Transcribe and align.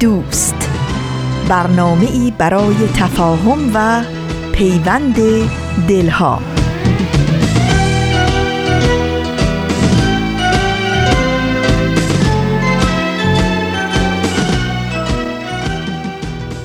دوست. 0.00 0.70
برنامه 1.48 2.10
ای 2.10 2.32
برای 2.38 2.88
تفاهم 2.94 3.70
و 3.74 4.02
پیوند 4.52 5.16
دلها. 5.88 6.40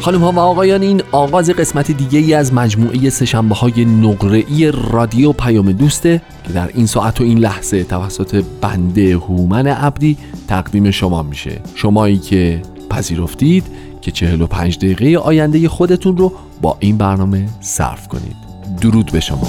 خانم 0.01 0.19
ها 0.21 0.31
و 0.31 0.39
آقایان 0.39 0.81
این 0.81 1.01
آغاز 1.11 1.49
قسمت 1.49 1.91
دیگه 1.91 2.19
ای 2.19 2.33
از 2.33 2.53
مجموعه 2.53 3.09
سشنبه 3.09 3.55
های 3.55 3.85
نقره 3.85 4.43
ای 4.47 4.71
رادیو 4.91 5.31
پیام 5.31 5.71
دوسته 5.71 6.21
که 6.43 6.53
در 6.53 6.69
این 6.73 6.85
ساعت 6.85 7.21
و 7.21 7.23
این 7.23 7.37
لحظه 7.37 7.83
توسط 7.83 8.43
بنده 8.61 9.17
هومن 9.17 9.67
عبدی 9.67 10.17
تقدیم 10.47 10.91
شما 10.91 11.23
میشه. 11.23 11.61
شمایی 11.75 12.17
که 12.17 12.61
پذیرفتید 12.91 13.63
که 14.01 14.11
45 14.11 14.77
دقیقه 14.77 15.19
آینده 15.19 15.69
خودتون 15.69 16.17
رو 16.17 16.31
با 16.61 16.77
این 16.79 16.97
برنامه 16.97 17.47
صرف 17.59 18.07
کنید. 18.07 18.35
درود 18.81 19.11
به 19.11 19.19
شما. 19.19 19.47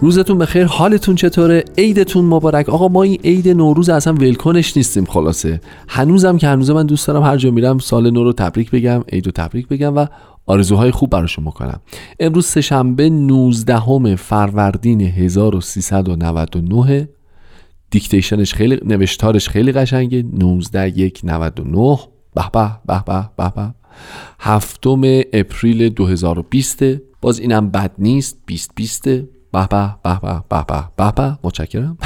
روزتون 0.00 0.38
بخیر 0.38 0.64
حالتون 0.64 1.14
چطوره؟ 1.14 1.64
عیدتون 1.78 2.24
مبارک. 2.24 2.68
آقا 2.68 2.88
ما 2.88 3.02
این 3.02 3.20
عید 3.24 3.48
نوروز 3.48 3.88
اصلا 3.88 4.12
ولکنش 4.12 4.76
نیستیم 4.76 5.04
خلاصه. 5.04 5.60
هنوزم 5.88 6.38
که 6.38 6.48
هنوز 6.48 6.70
من 6.70 6.86
دوست 6.86 7.08
دارم 7.08 7.22
هر 7.22 7.36
جا 7.36 7.50
میرم 7.50 7.78
سال 7.78 8.10
نو 8.10 8.24
رو 8.24 8.32
تبریک 8.32 8.70
بگم 8.70 9.04
عید 9.12 9.26
رو 9.26 9.32
تبریک 9.32 9.68
بگم 9.68 9.96
و 9.96 10.06
آرزوهای 10.46 10.90
خوب 10.90 11.10
براشون 11.10 11.44
بکنم 11.44 11.80
امروز 12.20 12.46
سهشنبه 12.46 13.10
19 13.10 14.16
فروردین 14.16 15.00
1399 15.00 17.08
دیکتیشنش 17.90 18.54
خیلی 18.54 18.80
نوشتارش 18.84 19.48
خیلی 19.48 19.72
قشنگه 19.72 20.24
19 20.32 20.98
1 20.98 21.20
99 21.24 21.98
به 22.34 22.42
به 22.52 22.70
به 22.86 23.02
به 23.06 23.30
به 23.36 23.52
به 23.56 23.74
هفتم 24.40 25.00
اپریل 25.32 25.88
2020 25.88 26.82
باز 27.20 27.40
اینم 27.40 27.70
بد 27.70 27.92
نیست 27.98 28.38
2020 28.46 29.04
به 29.04 29.28
به 29.52 29.94
به 30.02 30.20
به 30.22 30.64
به 30.68 30.84
به 30.96 31.12
به 31.12 31.38
متشکرم 31.44 31.98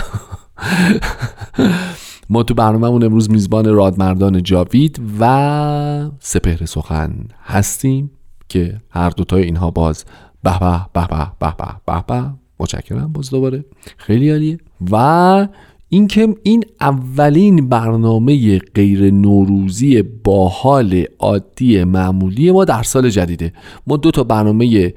ما 2.30 2.42
تو 2.42 2.54
برنامهمون 2.54 3.04
امروز 3.04 3.30
میزبان 3.30 3.74
رادمردان 3.74 4.42
جاوید 4.42 5.00
و 5.20 6.10
سپهر 6.20 6.66
سخن 6.66 7.14
هستیم 7.44 8.10
که 8.48 8.80
هر 8.90 9.10
دوتای 9.10 9.42
اینها 9.42 9.70
باز 9.70 10.04
به 10.42 10.58
به 10.58 10.80
به 10.92 11.06
به 11.08 11.36
به 11.40 11.54
به 11.86 12.04
به 12.08 12.30
متشکرم 12.60 13.12
باز 13.12 13.30
دوباره 13.30 13.64
خیلی 13.96 14.30
عالیه 14.30 14.58
و 14.90 15.48
اینکه 15.92 16.34
این 16.42 16.64
اولین 16.80 17.68
برنامه 17.68 18.58
غیر 18.58 19.10
نوروزی 19.10 20.02
با 20.02 20.48
حال 20.48 21.04
عادی 21.18 21.84
معمولی 21.84 22.52
ما 22.52 22.64
در 22.64 22.82
سال 22.82 23.10
جدیده. 23.10 23.52
ما 23.86 23.96
دو 23.96 24.10
تا 24.10 24.24
برنامه 24.24 24.94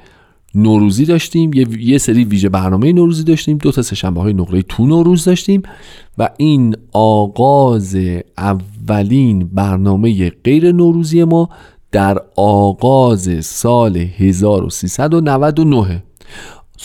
نوروزی 0.55 1.05
داشتیم 1.05 1.51
یه, 1.79 1.97
سری 1.97 2.25
ویژه 2.25 2.49
برنامه 2.49 2.93
نوروزی 2.93 3.23
داشتیم 3.23 3.57
دو 3.57 3.71
تا 3.71 3.81
سهشنبه 3.81 4.21
های 4.21 4.33
نقره 4.33 4.61
تو 4.61 4.85
نوروز 4.85 5.25
داشتیم 5.25 5.61
و 6.17 6.29
این 6.37 6.75
آغاز 6.93 7.97
اولین 8.37 9.49
برنامه 9.53 10.29
غیر 10.29 10.71
نوروزی 10.71 11.23
ما 11.23 11.49
در 11.91 12.17
آغاز 12.35 13.45
سال 13.45 13.97
1399 13.97 16.03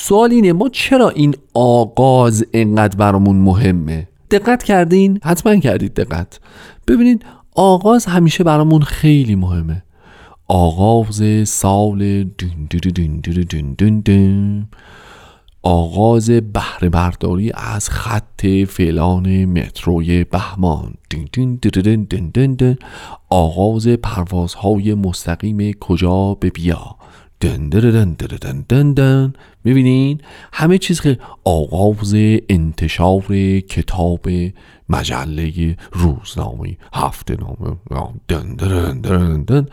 سوال 0.00 0.32
اینه 0.32 0.52
ما 0.52 0.68
چرا 0.68 1.08
این 1.08 1.34
آغاز 1.54 2.44
انقدر 2.52 2.96
برامون 2.96 3.36
مهمه 3.36 4.08
دقت 4.30 4.62
کردین 4.62 5.20
حتما 5.24 5.56
کردید 5.56 5.94
دقت 5.94 6.40
ببینید 6.88 7.24
آغاز 7.54 8.06
همیشه 8.06 8.44
برامون 8.44 8.82
خیلی 8.82 9.34
مهمه 9.34 9.82
آغاز 10.48 11.48
سال 11.48 12.24
دون 12.24 12.68
دون 12.70 13.20
دون 13.50 13.74
دون 13.78 14.00
دون 14.00 14.66
آغاز 15.62 16.30
بهره 16.30 16.88
برداری 16.88 17.52
از 17.54 17.90
خط 17.90 18.46
فلان 18.68 19.44
متروی 19.44 20.24
بهمان 20.24 20.94
دین 21.10 21.58
دین 22.04 22.56
دین 22.56 22.76
آغاز 23.28 23.88
پروازهای 23.88 24.94
مستقیم 24.94 25.72
کجا 25.72 26.34
به 26.34 26.50
بیا 26.50 26.97
دن 27.40 27.68
دن 27.68 28.12
دن 28.12 28.64
دن 28.68 28.92
دن 28.92 29.32
می‌بینین 29.64 30.20
همه 30.52 30.78
چیز 30.78 31.00
که 31.00 31.18
آغاز 31.44 32.14
انتشار 32.48 33.26
کتاب 33.60 34.26
مجله 34.88 35.76
روزنامه 35.92 36.76
هفته 36.94 37.36
نامه 37.36 37.76
دن 38.28 38.54
دن 38.54 39.00
دن 39.00 39.42
دن 39.42 39.66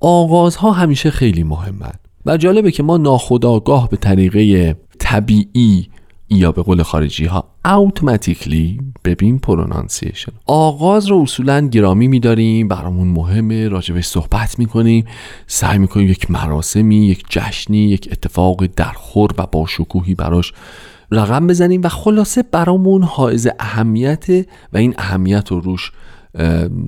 آغازها 0.00 0.72
همیشه 0.72 1.10
خیلی 1.10 1.42
مهمن 1.42 1.92
و 2.26 2.36
جالبه 2.36 2.70
که 2.70 2.82
ما 2.82 2.96
ناخداگاه 2.96 3.88
به 3.88 3.96
طریقه 3.96 4.74
طبیعی 4.98 5.88
یا 6.30 6.52
به 6.52 6.62
قول 6.62 6.82
خارجی 6.82 7.24
ها 7.24 7.44
اوتوماتیکلی 7.64 8.80
ببین 9.04 9.38
پرونانسیشن 9.38 10.32
آغاز 10.46 11.06
رو 11.06 11.18
اصولا 11.22 11.68
گرامی 11.68 12.08
میداریم 12.08 12.68
برامون 12.68 13.08
مهمه 13.08 13.68
راجبش 13.68 14.06
صحبت 14.06 14.58
می‌کنیم 14.58 15.04
سعی 15.46 15.78
می‌کنیم 15.78 16.08
یک 16.08 16.30
مراسمی 16.30 17.06
یک 17.06 17.24
جشنی 17.28 17.88
یک 17.88 18.08
اتفاق 18.12 18.66
درخور 18.66 19.30
و 19.38 19.46
با 19.46 19.66
شکوهی 19.66 20.14
براش 20.14 20.52
رقم 21.10 21.46
بزنیم 21.46 21.80
و 21.84 21.88
خلاصه 21.88 22.42
برامون 22.42 23.02
حائز 23.02 23.48
اهمیت 23.58 24.26
و 24.72 24.76
این 24.76 24.94
اهمیت 24.98 25.48
رو 25.52 25.60
روش 25.60 25.92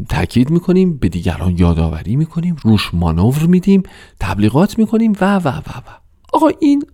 تاکید 0.08 0.50
می‌کنیم 0.50 0.96
به 0.96 1.08
دیگران 1.08 1.56
یادآوری 1.58 2.16
می‌کنیم 2.16 2.56
روش 2.62 2.90
مانور 2.94 3.46
میدیم 3.46 3.82
تبلیغات 4.20 4.78
می‌کنیم 4.78 5.12
و 5.20 5.36
و 5.36 5.48
و 5.48 5.58
و. 5.58 6.00
آقا 6.32 6.48
این 6.60 6.84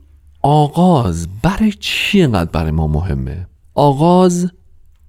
آغاز 0.48 1.28
برای 1.42 1.72
چی 1.80 2.22
انقدر 2.22 2.50
برای 2.50 2.70
ما 2.70 2.86
مهمه؟ 2.86 3.46
آغاز 3.74 4.50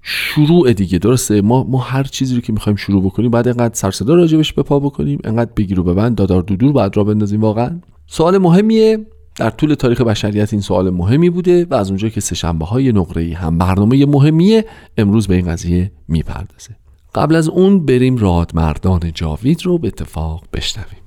شروع 0.01 0.73
دیگه 0.73 0.97
درسته؟ 0.97 1.41
ما 1.41 1.63
ما 1.63 1.77
هر 1.77 2.03
چیزی 2.03 2.35
رو 2.35 2.41
که 2.41 2.53
می‌خوایم 2.53 2.75
شروع 2.75 3.03
بکنیم 3.03 3.31
بعد 3.31 3.47
انقدر 3.47 3.73
سر 3.73 3.91
صدا 3.91 4.15
راجبش 4.15 4.53
به 4.53 4.63
پا 4.63 4.79
بکنیم 4.79 5.19
انقدر 5.23 5.51
بگیر 5.57 5.79
و 5.79 5.83
ببند 5.83 6.15
دادار 6.15 6.41
دودور 6.41 6.71
بعد 6.71 6.97
را 6.97 7.03
بندازیم 7.03 7.41
واقعا. 7.41 7.79
سوال 8.07 8.37
مهمیه. 8.37 9.05
در 9.35 9.49
طول 9.49 9.73
تاریخ 9.73 10.01
بشریت 10.01 10.53
این 10.53 10.61
سوال 10.61 10.89
مهمی 10.89 11.29
بوده 11.29 11.65
و 11.65 11.73
از 11.73 11.89
اونجا 11.89 12.09
که 12.09 12.21
سهشنبه 12.21 12.65
های 12.65 12.91
نقره 12.91 13.33
هم 13.33 13.57
برنامه 13.57 14.05
مهمیه 14.05 14.65
امروز 14.97 15.27
به 15.27 15.35
این 15.35 15.45
قضیه 15.45 15.91
می‌پردازه. 16.07 16.75
قبل 17.15 17.35
از 17.35 17.49
اون 17.49 17.85
بریم 17.85 18.17
رادمردان 18.17 19.11
جاوید 19.13 19.65
رو 19.65 19.77
به 19.77 19.87
اتفاق 19.87 20.43
بشنویم. 20.53 21.06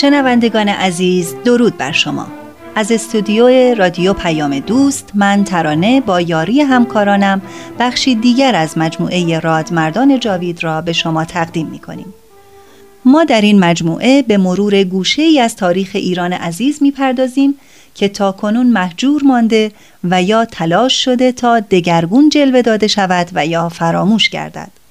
شنوندگان 0.00 0.68
عزیز 0.68 1.34
درود 1.44 1.76
بر 1.76 1.92
شما 1.92 2.26
از 2.74 2.92
استودیو 2.92 3.74
رادیو 3.74 4.12
پیام 4.12 4.58
دوست 4.58 5.10
من 5.14 5.44
ترانه 5.44 6.00
با 6.00 6.20
یاری 6.20 6.60
همکارانم 6.60 7.42
بخشی 7.78 8.14
دیگر 8.14 8.54
از 8.54 8.78
مجموعه 8.78 9.38
رادمردان 9.38 10.20
جاوید 10.20 10.64
را 10.64 10.80
به 10.80 10.92
شما 10.92 11.24
تقدیم 11.24 11.66
می 11.66 11.78
کنیم. 11.78 12.14
ما 13.04 13.24
در 13.24 13.40
این 13.40 13.58
مجموعه 13.58 14.22
به 14.22 14.38
مرور 14.38 14.84
گوشه 14.84 15.22
ای 15.22 15.40
از 15.40 15.56
تاریخ 15.56 15.90
ایران 15.94 16.32
عزیز 16.32 16.82
می 16.82 16.90
پردازیم 16.90 17.54
که 17.94 18.08
تا 18.08 18.32
کنون 18.32 18.66
محجور 18.66 19.22
مانده 19.24 19.72
و 20.04 20.22
یا 20.22 20.44
تلاش 20.44 21.04
شده 21.04 21.32
تا 21.32 21.60
دگرگون 21.60 22.28
جلوه 22.28 22.62
داده 22.62 22.86
شود 22.86 23.28
و 23.34 23.46
یا 23.46 23.68
فراموش 23.68 24.28
گردد. 24.30 24.85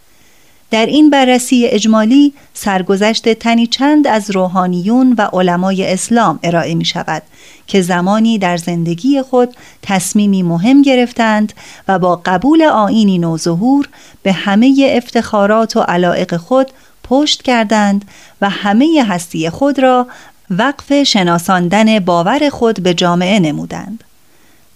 در 0.72 0.86
این 0.86 1.10
بررسی 1.10 1.66
اجمالی 1.66 2.34
سرگذشت 2.54 3.34
تنی 3.34 3.68
چند 3.68 4.08
از 4.08 4.32
روحانیون 4.32 5.16
و 5.18 5.22
علمای 5.22 5.94
اسلام 5.94 6.40
ارائه 6.44 6.76
می 6.76 6.86
شود 6.86 7.24
که 7.68 7.82
زمانی 7.82 8.38
در 8.38 8.58
زندگی 8.58 9.22
خود 9.22 9.56
تصمیمی 9.82 10.44
مهم 10.44 10.82
گرفتند 10.82 11.54
و 11.88 12.00
با 12.00 12.22
قبول 12.26 12.64
آینی 12.64 13.18
نوظهور 13.18 13.90
به 14.24 14.32
همه 14.34 14.94
افتخارات 14.98 15.78
و 15.78 15.82
علائق 15.82 16.38
خود 16.38 16.68
پشت 17.04 17.42
کردند 17.42 18.06
و 18.42 18.50
همه 18.50 19.06
هستی 19.08 19.50
خود 19.50 19.80
را 19.80 20.08
وقف 20.50 21.04
شناساندن 21.04 22.00
باور 22.00 22.50
خود 22.50 22.84
به 22.84 22.94
جامعه 22.94 23.40
نمودند. 23.40 24.04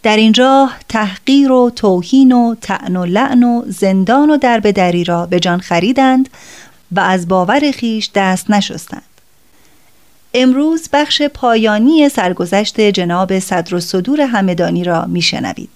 در 0.04 0.18
این 0.18 0.34
راه 0.34 0.76
تحقیر 0.90 1.52
و 1.52 1.70
توهین 1.76 2.32
و 2.32 2.56
تعن 2.62 2.96
و 2.96 3.06
لعن 3.06 3.44
و 3.44 3.64
زندان 3.68 4.30
و 4.30 4.38
درب 4.38 4.72
دری 4.72 5.04
را 5.04 5.26
به 5.26 5.40
جان 5.40 5.60
خریدند 5.60 6.30
و 6.92 7.00
از 7.00 7.28
باور 7.28 7.72
خیش 7.72 8.10
دست 8.16 8.50
نشستند. 8.52 9.04
امروز 10.34 10.90
بخش 10.94 11.22
پایانی 11.22 12.10
سرگذشت 12.10 12.82
جناب 12.82 13.40
صدر 13.40 13.76
و 13.76 13.80
صدور 13.80 14.22
همدانی 14.22 14.84
را 14.84 15.06
میشنوید. 15.06 15.70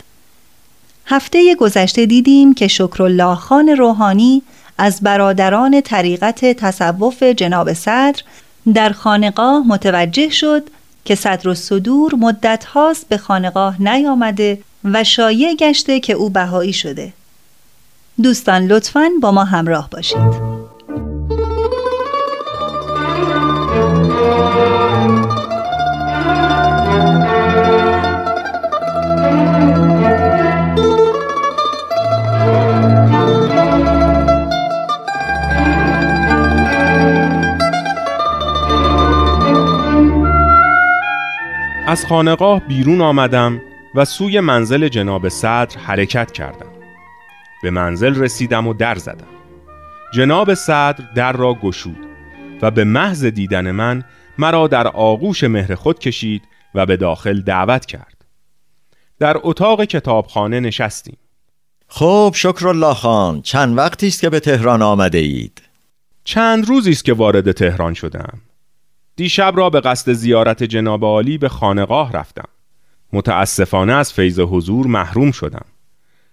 هفته 1.06 1.56
گذشته 1.56 2.06
دیدیم 2.06 2.54
که 2.54 2.68
شکرالله 2.68 3.36
خان 3.36 3.70
روحانی 3.70 4.44
از 4.78 5.02
برادران 5.02 5.81
طریقت 5.81 6.46
تصوف 6.46 7.24
جناب 7.24 7.74
صدر 7.74 8.22
در 8.74 8.90
خانقاه 8.90 9.68
متوجه 9.68 10.30
شد 10.30 10.70
که 11.05 11.15
صدر 11.15 11.50
و 11.50 11.53
صدور 11.53 12.15
مدت 12.15 12.65
هاست 12.65 13.09
به 13.09 13.17
خانقاه 13.17 13.81
نیامده 13.81 14.59
و 14.83 15.03
شایع 15.03 15.55
گشته 15.55 16.00
که 16.00 16.13
او 16.13 16.29
بهایی 16.29 16.73
شده. 16.73 17.13
دوستان 18.23 18.67
لطفاً 18.67 19.09
با 19.21 19.31
ما 19.31 19.44
همراه 19.44 19.89
باشید. 19.89 20.52
از 41.94 42.06
خانقاه 42.06 42.60
بیرون 42.68 43.01
آمدم 43.01 43.62
و 43.95 44.06
سوی 44.06 44.40
منزل 44.40 44.88
جناب 44.88 45.30
صدر 45.30 45.80
حرکت 45.80 46.31
کردم. 46.31 46.72
به 47.63 47.69
منزل 47.69 48.16
رسیدم 48.16 48.68
و 48.68 48.74
در 48.74 48.95
زدم. 48.95 49.28
جناب 50.13 50.54
صدر 50.54 51.06
در 51.16 51.34
را 51.34 51.54
گشود 51.54 51.98
و 52.62 52.72
به 52.72 52.84
محض 52.84 53.25
دیدن 53.25 53.72
من 53.72 54.04
مرا 54.38 54.68
در 54.68 54.88
آغوش 54.88 55.44
مهر 55.44 55.75
خود 55.75 56.00
کشید 56.00 56.42
و 56.75 56.86
به 56.86 56.98
داخل 56.98 57.42
دعوت 57.42 57.86
کرد. 57.86 58.25
در 59.19 59.38
اتاق 59.44 59.84
کتابخانه 59.84 60.60
نشستیم. 60.60 61.18
خب 61.88 62.34
شکر 62.36 62.68
الله 62.68 62.94
خان 62.94 63.42
چند 63.42 63.78
وقتی 63.78 64.07
است 64.07 64.22
که 64.22 64.30
به 64.30 64.39
تهران 64.39 64.81
آمده 64.81 65.18
اید؟ 65.18 65.62
چند 66.24 66.68
روزی 66.68 66.92
است 66.92 67.06
که 67.06 67.13
وارد 67.13 67.51
تهران 67.51 67.94
شدم. 67.94 68.42
دیشب 69.15 69.54
را 69.56 69.69
به 69.69 69.81
قصد 69.81 70.13
زیارت 70.13 70.63
جناب 70.63 71.04
عالی 71.04 71.38
به 71.38 71.50
خانقاه 71.50 72.12
رفتم. 72.12 72.48
متاسفانه 73.13 73.94
از 73.94 74.13
فیض 74.13 74.39
حضور 74.39 74.88
محروم 74.88 75.31
شدم. 75.31 75.65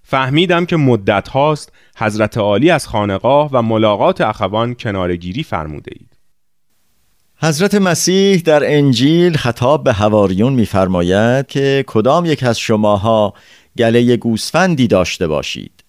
فهمیدم 0.02 0.66
که 0.66 0.76
مدت 0.76 1.28
هاست 1.28 1.72
حضرت 1.96 2.38
عالی 2.38 2.70
از 2.70 2.86
خانقاه 2.86 3.50
و 3.52 3.62
ملاقات 3.62 4.20
اخوان 4.20 4.74
کنارگیری 4.74 5.42
فرموده 5.42 5.92
اید 5.94 6.10
حضرت 7.42 7.74
مسیح 7.74 8.42
در 8.44 8.76
انجیل 8.76 9.36
خطاب 9.36 9.84
به 9.84 9.92
هواریون 9.92 10.52
میفرماید 10.52 11.46
که 11.46 11.84
کدام 11.86 12.26
یک 12.26 12.42
از 12.42 12.58
شماها 12.58 13.34
گله 13.78 14.16
گوسفندی 14.16 14.86
داشته 14.86 15.26
باشید 15.26 15.84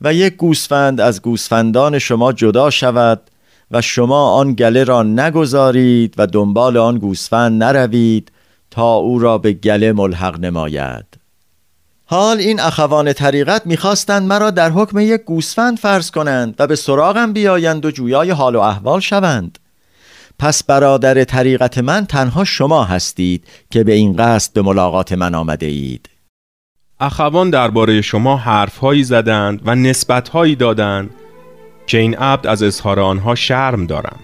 و 0.00 0.14
یک 0.14 0.36
گوسفند 0.36 1.00
از 1.00 1.22
گوسفندان 1.22 1.98
شما 1.98 2.32
جدا 2.32 2.70
شود 2.70 3.30
و 3.70 3.80
شما 3.82 4.30
آن 4.30 4.52
گله 4.52 4.84
را 4.84 5.02
نگذارید 5.02 6.14
و 6.18 6.26
دنبال 6.26 6.76
آن 6.76 6.98
گوسفند 6.98 7.62
نروید 7.62 8.32
تا 8.70 8.94
او 8.94 9.18
را 9.18 9.38
به 9.38 9.52
گله 9.52 9.92
ملحق 9.92 10.40
نماید. 10.40 11.04
حال 12.04 12.38
این 12.38 12.60
اخوان 12.60 13.12
طریقت 13.12 13.66
می‌خواستند 13.66 14.28
مرا 14.28 14.50
در 14.50 14.70
حکم 14.70 14.98
یک 14.98 15.20
گوسفند 15.20 15.78
فرض 15.78 16.10
کنند 16.10 16.54
و 16.58 16.66
به 16.66 16.76
سراغم 16.76 17.32
بیایند 17.32 17.84
و 17.84 17.90
جویای 17.90 18.30
حال 18.30 18.56
و 18.56 18.60
احوال 18.60 19.00
شوند. 19.00 19.58
پس 20.38 20.64
برادر 20.64 21.24
طریقت 21.24 21.78
من 21.78 22.06
تنها 22.06 22.44
شما 22.44 22.84
هستید 22.84 23.44
که 23.70 23.84
به 23.84 23.92
این 23.92 24.16
قصد 24.16 24.52
به 24.52 24.62
ملاقات 24.62 25.12
من 25.12 25.34
آمده 25.34 25.66
اید. 25.66 26.08
اخوان 27.00 27.50
درباره 27.50 28.00
شما 28.02 28.36
حرفهایی 28.36 29.04
زدند 29.04 29.60
و 29.64 29.74
نسبتهایی 29.74 30.56
دادند 30.56 31.10
که 31.86 31.98
این 31.98 32.14
عبد 32.14 32.46
از 32.46 32.62
اظهار 32.62 33.00
آنها 33.00 33.34
شرم 33.34 33.86
دارم 33.86 34.18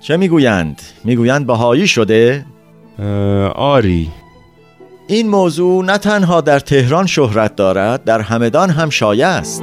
چه 0.00 0.16
می‌گویند؟ 0.16 0.82
می‌گویند 1.04 1.46
بهایی 1.46 1.86
شده؟ 1.86 2.46
آری 3.54 4.10
این 5.06 5.28
موضوع 5.28 5.84
نه 5.84 5.98
تنها 5.98 6.40
در 6.40 6.58
تهران 6.58 7.06
شهرت 7.06 7.56
دارد 7.56 8.04
در 8.04 8.20
همدان 8.20 8.70
هم 8.70 8.90
شایع 8.90 9.28
است 9.28 9.62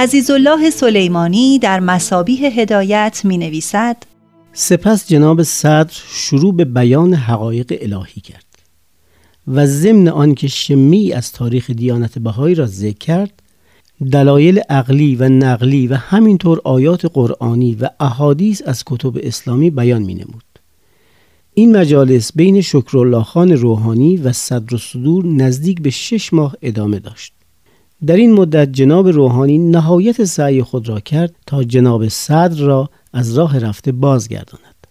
عزیزالله 0.00 0.70
سلیمانی 0.70 1.58
در 1.58 1.80
مسابیه 1.80 2.50
هدایت 2.50 3.20
می 3.24 3.38
نویسد 3.38 3.96
سپس 4.52 5.08
جناب 5.08 5.42
صدر 5.42 5.94
شروع 6.08 6.54
به 6.54 6.64
بیان 6.64 7.14
حقایق 7.14 7.78
الهی 7.80 8.20
کرد 8.20 8.46
و 9.48 9.66
ضمن 9.66 10.08
آنکه 10.08 10.48
شمی 10.48 11.12
از 11.12 11.32
تاریخ 11.32 11.70
دیانت 11.70 12.18
بهایی 12.18 12.54
را 12.54 12.66
ذکر 12.66 12.98
کرد 12.98 13.42
دلایل 14.12 14.58
عقلی 14.58 15.16
و 15.16 15.28
نقلی 15.28 15.86
و 15.86 15.94
همینطور 15.94 16.60
آیات 16.64 17.04
قرآنی 17.04 17.74
و 17.74 17.88
احادیث 18.00 18.62
از 18.66 18.82
کتب 18.86 19.12
اسلامی 19.22 19.70
بیان 19.70 20.02
می 20.02 20.14
نمود. 20.14 20.44
این 21.54 21.76
مجالس 21.76 22.32
بین 22.34 22.60
شکرالله 22.60 23.22
خان 23.22 23.52
روحانی 23.52 24.16
و 24.16 24.32
صدر 24.32 24.74
و 24.74 24.78
صدور 24.78 25.26
نزدیک 25.26 25.82
به 25.82 25.90
شش 25.90 26.32
ماه 26.32 26.56
ادامه 26.62 26.98
داشت. 26.98 27.32
در 28.06 28.16
این 28.16 28.32
مدت 28.32 28.72
جناب 28.72 29.08
روحانی 29.08 29.58
نهایت 29.58 30.24
سعی 30.24 30.62
خود 30.62 30.88
را 30.88 31.00
کرد 31.00 31.34
تا 31.46 31.64
جناب 31.64 32.08
صدر 32.08 32.60
را 32.60 32.90
از 33.12 33.38
راه 33.38 33.58
رفته 33.58 33.92
بازگرداند. 33.92 34.86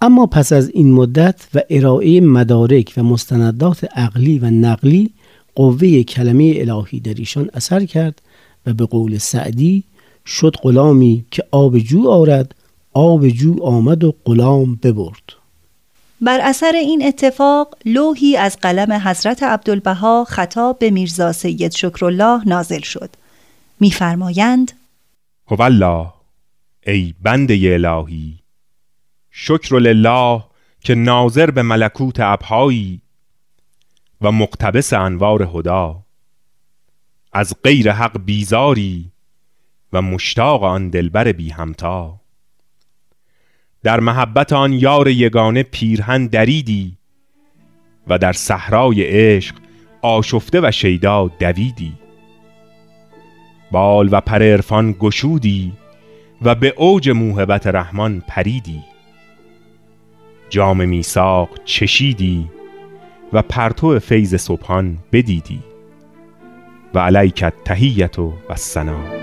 اما 0.00 0.26
پس 0.26 0.52
از 0.52 0.70
این 0.70 0.92
مدت 0.92 1.48
و 1.54 1.60
ارائه 1.70 2.20
مدارک 2.20 2.94
و 2.96 3.02
مستندات 3.02 3.84
عقلی 3.84 4.38
و 4.38 4.50
نقلی 4.50 5.10
قوه 5.54 6.02
کلمه 6.02 6.54
الهی 6.56 7.00
در 7.00 7.14
ایشان 7.14 7.50
اثر 7.54 7.84
کرد 7.84 8.22
و 8.66 8.74
به 8.74 8.86
قول 8.86 9.18
سعدی 9.18 9.84
شد 10.26 10.56
غلامی 10.62 11.24
که 11.30 11.44
آب 11.50 11.78
جو 11.78 12.08
آرد 12.08 12.54
آب 12.92 13.28
جو 13.28 13.62
آمد 13.62 14.04
و 14.04 14.14
غلام 14.24 14.74
ببرد. 14.82 15.39
بر 16.22 16.40
اثر 16.42 16.72
این 16.74 17.06
اتفاق 17.06 17.76
لوحی 17.84 18.36
از 18.36 18.56
قلم 18.56 18.92
حضرت 18.92 19.42
عبدالبها 19.42 20.24
خطاب 20.28 20.78
به 20.78 20.90
میرزا 20.90 21.32
سید 21.32 21.72
شکرالله 21.72 22.48
نازل 22.48 22.80
شد. 22.80 23.10
میفرمایند 23.80 24.72
هو 25.48 26.06
ای 26.86 27.14
بنده 27.22 27.54
الهی 27.54 28.38
شکر 29.30 29.78
لله 29.78 30.44
که 30.80 30.94
ناظر 30.94 31.50
به 31.50 31.62
ملکوت 31.62 32.20
ابهایی 32.20 33.00
و 34.20 34.32
مقتبس 34.32 34.92
انوار 34.92 35.42
هدا. 35.54 36.02
از 37.32 37.54
غیر 37.64 37.92
حق 37.92 38.18
بیزاری 38.18 39.12
و 39.92 40.02
مشتاق 40.02 40.62
آن 40.64 40.90
دلبر 40.90 41.32
بی 41.32 41.50
همتا. 41.50 42.19
در 43.82 44.00
محبت 44.00 44.52
آن 44.52 44.72
یار 44.72 45.08
یگانه 45.08 45.62
پیرهن 45.62 46.26
دریدی 46.26 46.96
و 48.06 48.18
در 48.18 48.32
صحرای 48.32 49.02
عشق 49.02 49.54
آشفته 50.02 50.60
و 50.60 50.70
شیدا 50.70 51.28
دویدی. 51.28 51.92
بال 53.70 54.08
و 54.12 54.20
پر 54.20 54.42
عرفان 54.42 54.92
گشودی 54.92 55.72
و 56.42 56.54
به 56.54 56.74
اوج 56.76 57.10
موهبت 57.10 57.66
رحمان 57.66 58.22
پریدی. 58.28 58.82
جام 60.50 60.88
میساق 60.88 61.48
چشیدی 61.64 62.50
و 63.32 63.42
پرتو 63.42 63.98
فیض 63.98 64.34
صبحان 64.34 64.98
بدیدی. 65.12 65.60
و 66.94 66.98
علیکت 66.98 67.52
تهیت 67.64 68.18
و 68.18 68.32
سنا 68.54 69.19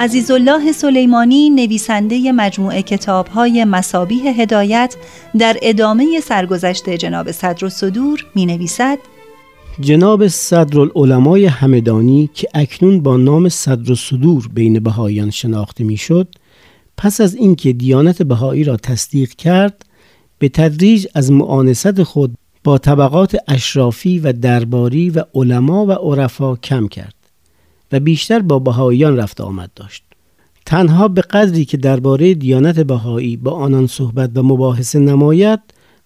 عزیزالله 0.00 0.72
سلیمانی 0.72 1.50
نویسنده 1.50 2.32
مجموعه 2.32 2.82
کتابهای 2.82 3.64
مسابیه 3.64 4.32
هدایت 4.32 4.96
در 5.38 5.56
ادامه 5.62 6.20
سرگذشت 6.20 6.90
جناب 6.90 7.32
صدر 7.32 7.64
و 7.64 7.68
صدور 7.68 8.26
می 8.34 8.46
نویسد 8.46 8.98
جناب 9.80 10.28
صدرالعلمای 10.28 11.46
همدانی 11.46 12.30
که 12.34 12.48
اکنون 12.54 13.00
با 13.00 13.16
نام 13.16 13.48
صدر 13.48 13.92
و 13.92 13.94
صدور 13.94 14.48
بین 14.54 14.80
بهاییان 14.80 15.30
شناخته 15.30 15.84
می‌شد 15.84 16.28
پس 16.96 17.20
از 17.20 17.34
اینکه 17.34 17.72
دیانت 17.72 18.22
بهایی 18.22 18.64
را 18.64 18.76
تصدیق 18.76 19.30
کرد 19.30 19.84
به 20.38 20.48
تدریج 20.48 21.06
از 21.14 21.32
معانست 21.32 22.02
خود 22.02 22.34
با 22.64 22.78
طبقات 22.78 23.36
اشرافی 23.48 24.18
و 24.18 24.32
درباری 24.32 25.10
و 25.10 25.24
علما 25.34 25.86
و 25.86 25.92
عرفا 25.92 26.56
کم 26.56 26.88
کرد 26.88 27.14
و 27.92 28.00
بیشتر 28.00 28.38
با 28.38 28.58
بهاییان 28.58 29.16
رفت 29.16 29.40
آمد 29.40 29.70
داشت 29.76 30.04
تنها 30.66 31.08
به 31.08 31.20
قدری 31.20 31.64
که 31.64 31.76
درباره 31.76 32.34
دیانت 32.34 32.80
بهایی 32.80 33.36
با 33.36 33.50
آنان 33.50 33.86
صحبت 33.86 34.30
و 34.34 34.42
مباحثه 34.42 34.98
نماید 34.98 35.60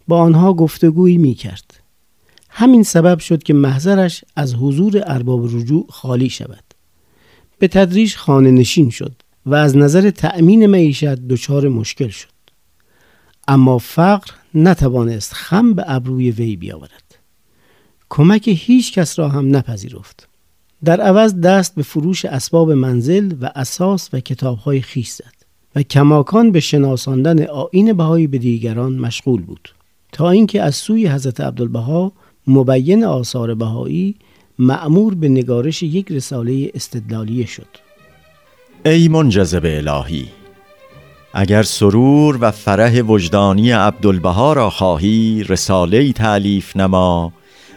با 0.09 0.19
آنها 0.19 0.53
گفتگویی 0.53 1.19
می 1.19 1.35
کرد. 1.35 1.81
همین 2.51 2.83
سبب 2.83 3.19
شد 3.19 3.43
که 3.43 3.55
محضرش 3.55 4.25
از 4.37 4.55
حضور 4.55 5.03
ارباب 5.07 5.45
رجوع 5.45 5.87
خالی 5.91 6.29
شود. 6.29 6.65
به 7.59 7.69
تدریج 7.69 8.17
خانه 8.17 8.51
نشین 8.51 8.91
شد 8.91 9.13
و 9.47 9.55
از 9.55 9.77
نظر 9.77 10.11
تأمین 10.11 10.67
معیشت 10.67 11.15
دچار 11.15 11.69
مشکل 11.69 12.09
شد. 12.09 12.34
اما 13.49 13.79
فقر 13.79 14.31
نتوانست 14.55 15.33
خم 15.33 15.73
به 15.75 15.85
ابروی 15.87 16.31
وی 16.31 16.57
بیاورد. 16.57 17.19
کمک 18.09 18.49
هیچ 18.49 18.93
کس 18.93 19.19
را 19.19 19.29
هم 19.29 19.57
نپذیرفت. 19.57 20.29
در 20.85 21.01
عوض 21.01 21.41
دست 21.41 21.75
به 21.75 21.83
فروش 21.83 22.25
اسباب 22.25 22.73
منزل 22.73 23.35
و 23.41 23.51
اساس 23.55 24.09
و 24.13 24.21
کتابهای 24.21 24.81
خیش 24.81 25.09
زد 25.09 25.35
و 25.77 25.83
کماکان 25.83 26.53
به 26.53 26.61
شناساندن 26.61 27.47
آین 27.47 27.93
بهایی 27.93 28.27
به 28.27 28.39
دیگران 28.39 28.93
مشغول 28.93 29.43
بود 29.43 29.75
تا 30.13 30.31
اینکه 30.31 30.63
از 30.63 30.75
سوی 30.75 31.07
حضرت 31.07 31.41
عبدالبها 31.41 32.13
مبین 32.47 33.05
آثار 33.05 33.55
بهایی 33.55 34.15
معمور 34.59 35.15
به 35.15 35.29
نگارش 35.29 35.83
یک 35.83 36.13
رساله 36.13 36.71
استدلالیه 36.75 37.47
شد 37.47 37.69
ای 38.87 39.09
منجذب 39.09 39.63
الهی 39.65 40.29
اگر 41.37 41.63
سرور 41.63 42.39
و 42.41 42.51
فرح 42.51 43.01
وجدانی 43.01 43.71
عبدالبها 43.71 44.53
را 44.53 44.71
خواهی 44.71 45.45
رساله 45.49 46.13
تعلیف 46.13 46.77
نما 46.77 47.33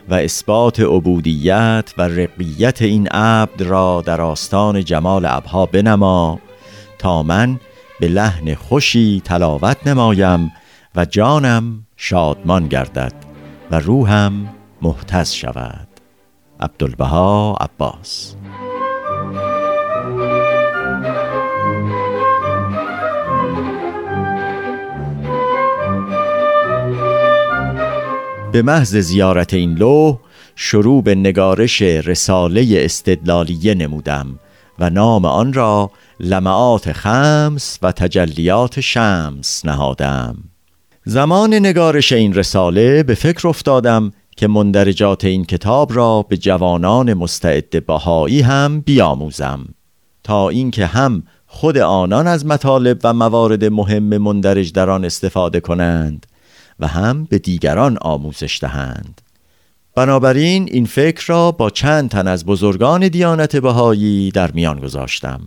و 0.09 0.13
اثبات 0.13 0.79
عبودیت 0.79 1.93
و 1.97 2.01
رقیت 2.01 2.81
این 2.81 3.07
عبد 3.07 3.61
را 3.61 4.03
در 4.05 4.21
آستان 4.21 4.83
جمال 4.83 5.25
ابها 5.25 5.65
بنما 5.65 6.39
تا 6.99 7.23
من 7.23 7.59
به 7.99 8.07
لحن 8.07 8.55
خوشی 8.55 9.21
تلاوت 9.25 9.87
نمایم 9.87 10.51
و 10.95 11.05
جانم 11.05 11.85
شادمان 11.95 12.67
گردد 12.67 13.13
و 13.71 13.79
روحم 13.79 14.53
محتز 14.81 15.31
شود. 15.31 15.87
عبدالبها 16.59 17.57
عباس 17.61 18.36
به 28.57 28.63
محض 28.63 28.95
زیارت 28.95 29.53
این 29.53 29.73
لوح 29.73 30.17
شروع 30.55 31.03
به 31.03 31.15
نگارش 31.15 31.81
رساله 31.81 32.65
استدلالیه 32.71 33.73
نمودم 33.73 34.39
و 34.79 34.89
نام 34.89 35.25
آن 35.25 35.53
را 35.53 35.91
لمعات 36.19 36.91
خمس 36.91 37.79
و 37.81 37.91
تجلیات 37.91 38.79
شمس 38.79 39.65
نهادم. 39.65 40.37
زمان 41.05 41.53
نگارش 41.53 42.11
این 42.11 42.33
رساله 42.33 43.03
به 43.03 43.13
فکر 43.13 43.47
افتادم 43.47 44.11
که 44.37 44.47
مندرجات 44.47 45.25
این 45.25 45.45
کتاب 45.45 45.95
را 45.95 46.21
به 46.21 46.37
جوانان 46.37 47.13
مستعد 47.13 47.85
بهایی 47.85 48.41
هم 48.41 48.81
بیاموزم. 48.81 49.65
تا 50.23 50.49
اینکه 50.49 50.85
هم 50.85 51.23
خود 51.47 51.77
آنان 51.77 52.27
از 52.27 52.45
مطالب 52.45 52.99
و 53.03 53.13
موارد 53.13 53.65
مهم 53.65 54.17
مندرج 54.17 54.71
در 54.71 54.89
آن 54.89 55.05
استفاده 55.05 55.59
کنند 55.59 56.25
و 56.79 56.87
هم 56.87 57.23
به 57.23 57.39
دیگران 57.39 57.97
آموزش 58.01 58.59
دهند. 58.61 59.21
بنابراین 59.95 60.69
این 60.71 60.85
فکر 60.85 61.25
را 61.27 61.51
با 61.51 61.69
چند 61.69 62.09
تن 62.09 62.27
از 62.27 62.45
بزرگان 62.45 63.07
دیانت 63.07 63.55
بهایی 63.55 64.31
در 64.31 64.51
میان 64.51 64.79
گذاشتم. 64.79 65.41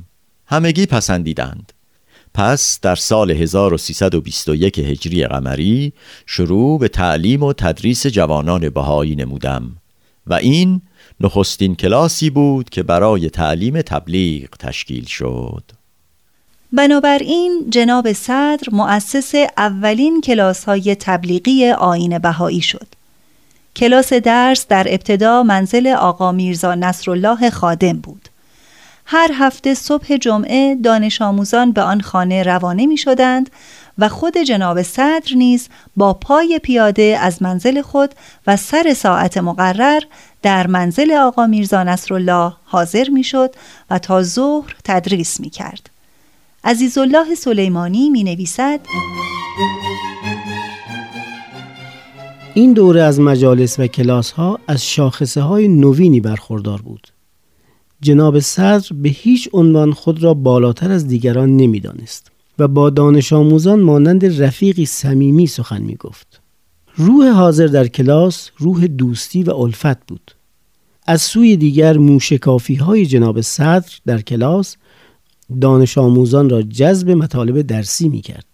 همگی 0.46 0.86
پسندیدند. 0.86 1.72
پس 2.34 2.80
در 2.82 2.94
سال 2.94 3.30
1321 3.30 4.78
هجری 4.78 5.26
قمری 5.26 5.92
شروع 6.26 6.78
به 6.78 6.88
تعلیم 6.88 7.42
و 7.42 7.52
تدریس 7.52 8.06
جوانان 8.06 8.70
بهایی 8.70 9.16
نمودم 9.16 9.76
و 10.26 10.34
این 10.34 10.82
نخستین 11.20 11.74
کلاسی 11.74 12.30
بود 12.30 12.70
که 12.70 12.82
برای 12.82 13.30
تعلیم 13.30 13.82
تبلیغ 13.82 14.48
تشکیل 14.58 15.04
شد. 15.04 15.79
بنابراین 16.72 17.66
جناب 17.70 18.12
صدر 18.12 18.68
مؤسس 18.72 19.34
اولین 19.56 20.20
کلاس 20.20 20.64
های 20.64 20.96
تبلیغی 21.00 21.70
آین 21.70 22.18
بهایی 22.18 22.60
شد. 22.60 22.86
کلاس 23.76 24.12
درس 24.12 24.66
در 24.66 24.86
ابتدا 24.88 25.42
منزل 25.42 25.86
آقا 25.86 26.32
میرزا 26.32 26.74
نصرالله 26.74 27.50
خادم 27.50 27.92
بود. 27.92 28.28
هر 29.06 29.30
هفته 29.34 29.74
صبح 29.74 30.16
جمعه 30.16 30.74
دانش 30.74 31.22
آموزان 31.22 31.72
به 31.72 31.82
آن 31.82 32.00
خانه 32.00 32.42
روانه 32.42 32.86
می 32.86 32.96
شدند 32.96 33.50
و 33.98 34.08
خود 34.08 34.36
جناب 34.38 34.82
صدر 34.82 35.32
نیز 35.36 35.68
با 35.96 36.14
پای 36.14 36.60
پیاده 36.62 37.18
از 37.20 37.42
منزل 37.42 37.82
خود 37.82 38.14
و 38.46 38.56
سر 38.56 38.94
ساعت 38.94 39.38
مقرر 39.38 40.00
در 40.42 40.66
منزل 40.66 41.12
آقا 41.12 41.46
میرزا 41.46 41.82
نصرالله 41.82 42.52
حاضر 42.64 43.08
می 43.08 43.24
شد 43.24 43.54
و 43.90 43.98
تا 43.98 44.22
ظهر 44.22 44.76
تدریس 44.84 45.40
می 45.40 45.50
کرد. 45.50 45.89
عزیزالله 46.64 47.34
سلیمانی 47.34 48.10
می 48.10 48.24
نویسد 48.24 48.80
این 52.54 52.72
دوره 52.72 53.02
از 53.02 53.20
مجالس 53.20 53.80
و 53.80 53.86
کلاس 53.86 54.30
ها 54.30 54.58
از 54.66 54.86
شاخصه 54.86 55.40
های 55.40 55.68
نوینی 55.68 56.20
برخوردار 56.20 56.82
بود. 56.82 57.08
جناب 58.00 58.38
صدر 58.38 58.88
به 58.94 59.08
هیچ 59.08 59.48
عنوان 59.52 59.92
خود 59.92 60.22
را 60.22 60.34
بالاتر 60.34 60.90
از 60.90 61.08
دیگران 61.08 61.56
نمی‌دانست 61.56 62.30
و 62.58 62.68
با 62.68 62.90
دانش 62.90 63.32
آموزان 63.32 63.80
مانند 63.80 64.42
رفیقی 64.42 64.86
صمیمی 64.86 65.46
سخن 65.46 65.82
می 65.82 65.94
گفت. 65.94 66.40
روح 66.96 67.28
حاضر 67.28 67.66
در 67.66 67.86
کلاس 67.86 68.50
روح 68.58 68.86
دوستی 68.86 69.42
و 69.42 69.50
الفت 69.50 70.06
بود. 70.06 70.34
از 71.06 71.22
سوی 71.22 71.56
دیگر 71.56 71.96
موشکافی 71.96 72.74
های 72.74 73.06
جناب 73.06 73.40
صدر 73.40 73.92
در 74.06 74.20
کلاس 74.20 74.76
دانش 75.60 75.98
آموزان 75.98 76.50
را 76.50 76.62
جذب 76.62 77.10
مطالب 77.10 77.62
درسی 77.62 78.08
می 78.08 78.20
کرد 78.20 78.44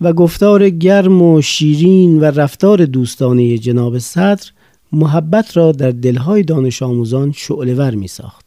و 0.00 0.12
گفتار 0.12 0.68
گرم 0.68 1.22
و 1.22 1.42
شیرین 1.42 2.20
و 2.20 2.24
رفتار 2.24 2.84
دوستانه 2.84 3.58
جناب 3.58 3.98
صدر 3.98 4.50
محبت 4.92 5.56
را 5.56 5.72
در 5.72 5.90
دلهای 5.90 6.42
دانش 6.42 6.82
آموزان 6.82 7.32
شعلور 7.32 7.94
می 7.94 8.08
ساخت. 8.08 8.44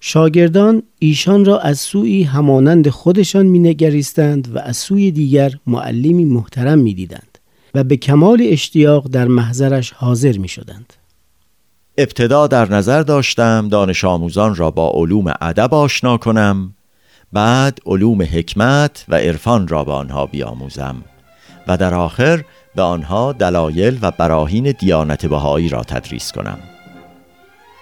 شاگردان 0.00 0.82
ایشان 0.98 1.44
را 1.44 1.58
از 1.58 1.80
سوی 1.80 2.22
همانند 2.22 2.88
خودشان 2.88 3.46
می 3.46 3.58
نگریستند 3.58 4.56
و 4.56 4.58
از 4.58 4.76
سوی 4.76 5.10
دیگر 5.10 5.54
معلمی 5.66 6.24
محترم 6.24 6.78
می 6.78 6.94
دیدند 6.94 7.38
و 7.74 7.84
به 7.84 7.96
کمال 7.96 8.42
اشتیاق 8.44 9.08
در 9.08 9.28
محضرش 9.28 9.92
حاضر 9.92 10.38
می 10.38 10.48
شدند. 10.48 10.92
ابتدا 11.98 12.46
در 12.46 12.72
نظر 12.72 13.02
داشتم 13.02 13.68
دانش 13.68 14.04
آموزان 14.04 14.54
را 14.54 14.70
با 14.70 14.90
علوم 14.94 15.32
ادب 15.40 15.74
آشنا 15.74 16.16
کنم 16.16 16.74
بعد 17.32 17.78
علوم 17.86 18.22
حکمت 18.22 19.04
و 19.08 19.14
عرفان 19.14 19.68
را 19.68 19.84
به 19.84 19.92
آنها 19.92 20.26
بیاموزم 20.26 20.96
و 21.68 21.76
در 21.76 21.94
آخر 21.94 22.44
به 22.74 22.82
آنها 22.82 23.32
دلایل 23.32 23.98
و 24.02 24.10
براهین 24.10 24.74
دیانت 24.78 25.26
بهایی 25.26 25.68
را 25.68 25.82
تدریس 25.82 26.32
کنم. 26.32 26.58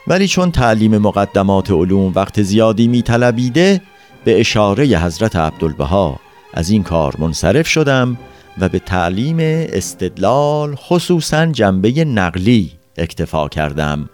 ولی 0.07 0.29
چون 0.29 0.50
تعلیم 0.50 0.99
مقدمات 0.99 1.71
علوم 1.71 2.12
وقت 2.14 2.43
زیادی 2.43 2.88
می 2.88 3.02
طلبیده 3.02 3.81
به 4.25 4.40
اشاره 4.40 4.85
حضرت 4.85 5.37
عبدالبها 5.37 6.21
از 6.55 6.71
این 6.71 6.83
کار 6.83 7.14
منصرف 7.19 7.69
شدم 7.69 8.19
و 8.59 8.69
به 8.69 8.79
تعلیم 8.79 9.37
استدلال 9.40 10.75
خصوصا 10.75 11.47
جنبه 11.47 12.05
نقلی 12.05 12.79
اکتفا 12.97 13.49
کردم. 13.49 14.09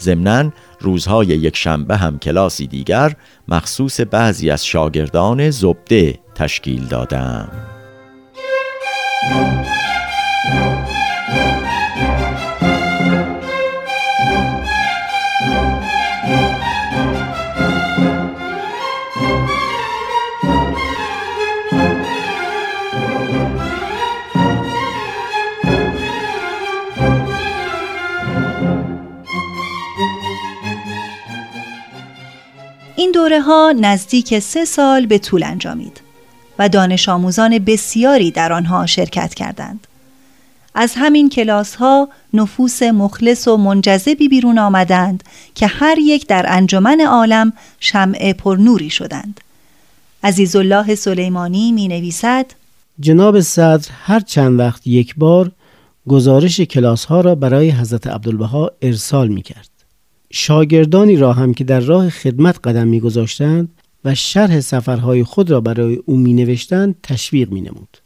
ضمنا 0.00 0.52
روزهای 0.80 1.26
یک 1.26 1.56
شنبه 1.56 1.96
هم 1.96 2.18
کلاسی 2.18 2.66
دیگر 2.66 3.16
مخصوص 3.48 4.00
بعضی 4.00 4.50
از 4.50 4.66
شاگردان 4.66 5.50
زبده 5.50 6.18
تشکیل 6.34 6.84
دادم. 6.84 7.48
این 33.02 33.12
دوره 33.12 33.40
ها 33.40 33.74
نزدیک 33.80 34.38
سه 34.38 34.64
سال 34.64 35.06
به 35.06 35.18
طول 35.18 35.42
انجامید 35.42 36.00
و 36.58 36.68
دانش 36.68 37.08
آموزان 37.08 37.58
بسیاری 37.58 38.30
در 38.30 38.52
آنها 38.52 38.86
شرکت 38.86 39.34
کردند. 39.34 39.86
از 40.74 40.92
همین 40.96 41.28
کلاس 41.30 41.74
ها 41.74 42.08
نفوس 42.34 42.82
مخلص 42.82 43.48
و 43.48 43.56
منجذبی 43.56 44.28
بیرون 44.28 44.58
آمدند 44.58 45.24
که 45.54 45.66
هر 45.66 45.98
یک 45.98 46.26
در 46.26 46.46
انجمن 46.48 47.00
عالم 47.00 47.52
شمع 47.80 48.32
پرنوری 48.32 48.90
شدند. 48.90 49.40
عزیز 50.24 50.56
الله 50.56 50.94
سلیمانی 50.94 51.72
می 51.72 51.88
نویسد 51.88 52.46
جناب 53.00 53.40
صدر 53.40 53.88
هر 54.04 54.20
چند 54.20 54.58
وقت 54.58 54.86
یک 54.86 55.14
بار 55.16 55.52
گزارش 56.08 56.60
کلاس 56.60 57.04
ها 57.04 57.20
را 57.20 57.34
برای 57.34 57.70
حضرت 57.70 58.06
عبدالبها 58.06 58.70
ارسال 58.82 59.28
می 59.28 59.42
کرد. 59.42 59.71
شاگردانی 60.34 61.16
را 61.16 61.32
هم 61.32 61.54
که 61.54 61.64
در 61.64 61.80
راه 61.80 62.10
خدمت 62.10 62.58
قدم 62.64 62.88
می 62.88 63.00
گذاشتند 63.00 63.68
و 64.04 64.14
شرح 64.14 64.60
سفرهای 64.60 65.24
خود 65.24 65.50
را 65.50 65.60
برای 65.60 65.96
او 66.06 66.16
می 66.16 66.32
نوشتند 66.32 66.94
تشویق 67.02 67.50
می 67.50 67.60
نمود. 67.60 67.98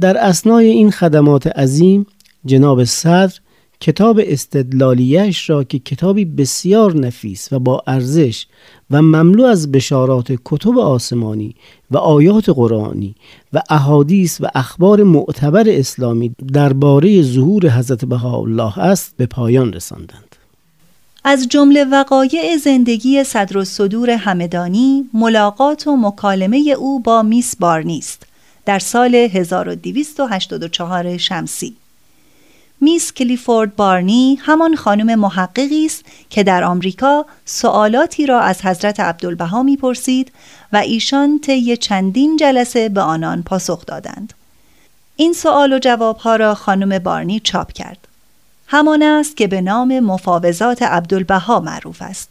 در 0.00 0.16
اسنای 0.18 0.66
این 0.66 0.90
خدمات 0.90 1.46
عظیم 1.46 2.06
جناب 2.44 2.84
صدر 2.84 3.34
کتاب 3.80 4.20
استدلالیش 4.22 5.50
را 5.50 5.64
که 5.64 5.78
کتابی 5.78 6.24
بسیار 6.24 6.96
نفیس 6.96 7.52
و 7.52 7.58
با 7.58 7.82
ارزش 7.86 8.46
و 8.90 9.02
مملو 9.02 9.44
از 9.44 9.72
بشارات 9.72 10.38
کتب 10.44 10.78
آسمانی 10.78 11.54
و 11.90 11.96
آیات 11.96 12.48
قرآنی 12.48 13.14
و 13.52 13.62
احادیث 13.70 14.40
و 14.40 14.46
اخبار 14.54 15.02
معتبر 15.02 15.64
اسلامی 15.68 16.34
درباره 16.52 17.22
ظهور 17.22 17.70
حضرت 17.70 18.04
بهاءالله 18.04 18.78
است 18.78 19.14
به 19.16 19.26
پایان 19.26 19.72
رساندند. 19.72 20.25
از 21.28 21.48
جمله 21.48 21.84
وقایع 21.84 22.56
زندگی 22.56 23.24
صدر 23.24 23.58
و 23.58 23.64
صدور 23.64 24.10
همدانی 24.10 25.10
ملاقات 25.12 25.86
و 25.86 25.96
مکالمه 25.96 26.74
او 26.78 27.00
با 27.00 27.22
میس 27.22 27.56
بارنیست 27.56 28.22
در 28.64 28.78
سال 28.78 29.14
1284 29.14 31.16
شمسی 31.16 31.76
میس 32.80 33.12
کلیفورد 33.12 33.76
بارنی 33.76 34.38
همان 34.42 34.74
خانم 34.74 35.18
محققی 35.18 35.86
است 35.86 36.04
که 36.30 36.42
در 36.42 36.64
آمریکا 36.64 37.26
سوالاتی 37.44 38.26
را 38.26 38.40
از 38.40 38.62
حضرت 38.62 39.00
عبدالبها 39.00 39.62
می‌پرسید 39.62 40.32
و 40.72 40.76
ایشان 40.76 41.38
طی 41.38 41.76
چندین 41.76 42.36
جلسه 42.36 42.88
به 42.88 43.00
آنان 43.00 43.42
پاسخ 43.42 43.86
دادند. 43.86 44.34
این 45.16 45.32
سوال 45.32 45.72
و 45.72 45.78
جوابها 45.78 46.36
را 46.36 46.54
خانم 46.54 46.98
بارنی 46.98 47.40
چاپ 47.40 47.72
کرد. 47.72 48.05
همان 48.66 49.02
است 49.02 49.36
که 49.36 49.46
به 49.46 49.60
نام 49.60 50.00
مفاوضات 50.00 50.82
عبدالبها 50.82 51.60
معروف 51.60 52.02
است. 52.02 52.28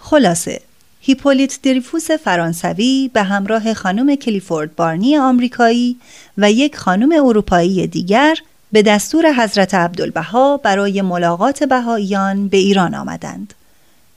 خلاصه 0.00 0.60
هیپولیت 1.00 1.58
دریفوس 1.62 2.10
فرانسوی 2.10 3.10
به 3.12 3.22
همراه 3.22 3.74
خانم 3.74 4.14
کلیفورد 4.14 4.76
بارنی 4.76 5.16
آمریکایی 5.16 5.96
و 6.38 6.52
یک 6.52 6.76
خانم 6.76 7.26
اروپایی 7.26 7.86
دیگر 7.86 8.36
به 8.72 8.82
دستور 8.82 9.32
حضرت 9.32 9.74
عبدالبها 9.74 10.56
برای 10.56 11.02
ملاقات 11.02 11.64
بهاییان 11.64 12.48
به 12.48 12.56
ایران 12.56 12.94
آمدند. 12.94 13.54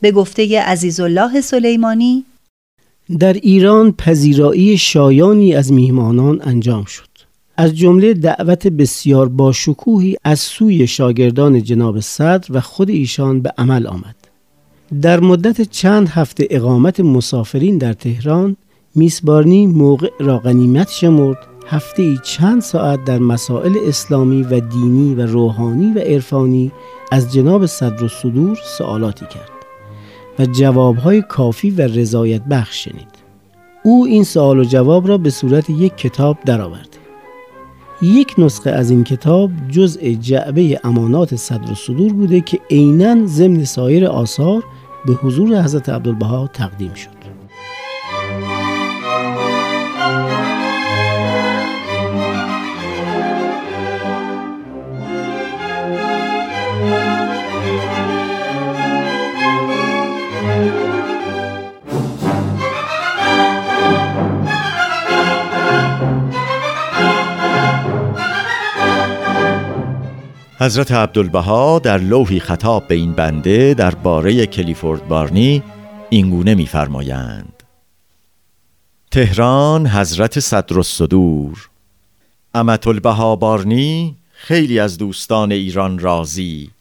به 0.01 0.11
گفته 0.11 0.61
عزیزالله 0.61 1.41
سلیمانی 1.41 2.25
در 3.19 3.33
ایران 3.33 3.91
پذیرایی 3.91 4.77
شایانی 4.77 5.55
از 5.55 5.71
میهمانان 5.71 6.41
انجام 6.43 6.85
شد. 6.85 7.12
از 7.57 7.77
جمله 7.77 8.13
دعوت 8.13 8.67
بسیار 8.67 9.29
با 9.29 9.51
شکوهی 9.51 10.17
از 10.23 10.39
سوی 10.39 10.87
شاگردان 10.87 11.63
جناب 11.63 11.99
صدر 11.99 12.47
و 12.49 12.61
خود 12.61 12.89
ایشان 12.89 13.41
به 13.41 13.53
عمل 13.57 13.87
آمد. 13.87 14.15
در 15.01 15.19
مدت 15.19 15.61
چند 15.61 16.09
هفته 16.09 16.47
اقامت 16.49 16.99
مسافرین 16.99 17.77
در 17.77 17.93
تهران 17.93 18.55
میسبارنی 18.95 19.67
موقع 19.67 20.09
را 20.19 20.39
غنیمت 20.39 20.89
شمرد 20.89 21.37
هفته 21.67 22.03
ای 22.03 22.19
چند 22.23 22.61
ساعت 22.61 23.03
در 23.03 23.19
مسائل 23.19 23.77
اسلامی 23.87 24.43
و 24.43 24.59
دینی 24.59 25.15
و 25.15 25.21
روحانی 25.21 25.91
و 25.91 25.99
عرفانی 25.99 26.71
از 27.11 27.33
جناب 27.33 27.65
صدر 27.65 28.03
و 28.03 28.07
صدور 28.07 28.59
سوالاتی 28.77 29.25
کرد 29.25 29.49
و 30.39 30.45
جوابهای 30.45 31.21
کافی 31.21 31.71
و 31.71 31.81
رضایت 31.81 32.41
بخش 32.43 32.83
شنید 32.83 33.13
او 33.83 34.05
این 34.05 34.23
سوال 34.23 34.59
و 34.59 34.63
جواب 34.63 35.07
را 35.07 35.17
به 35.17 35.29
صورت 35.29 35.69
یک 35.69 35.97
کتاب 35.97 36.37
درآورده 36.45 37.02
یک 38.03 38.33
نسخه 38.37 38.69
از 38.69 38.89
این 38.89 39.03
کتاب 39.03 39.51
جزء 39.69 40.13
جعبه 40.13 40.79
امانات 40.83 41.35
صدر 41.35 41.71
و 41.71 41.75
صدور 41.75 42.13
بوده 42.13 42.41
که 42.41 42.59
عینا 42.71 43.25
ضمن 43.25 43.63
سایر 43.63 44.05
آثار 44.05 44.63
به 45.05 45.13
حضور 45.13 45.61
حضرت 45.61 45.89
عبدالبها 45.89 46.47
تقدیم 46.47 46.93
شد. 46.93 47.22
حضرت 70.63 70.91
عبدالبها 70.91 71.79
در 71.79 71.97
لوحی 71.97 72.39
خطاب 72.39 72.87
به 72.87 72.95
این 72.95 73.13
بنده 73.13 73.73
در 73.73 73.95
باره 73.95 74.45
کلیفورد 74.45 75.07
بارنی 75.07 75.63
اینگونه 76.09 76.55
می‌فرمایند. 76.55 77.63
تهران 79.11 79.87
حضرت 79.87 80.39
صدر 80.39 80.75
الصدور 80.75 81.69
امت 82.53 82.87
البها 82.87 83.35
بارنی 83.35 84.15
خیلی 84.33 84.79
از 84.79 84.97
دوستان 84.97 85.51
ایران 85.51 85.99
راضی 85.99 86.71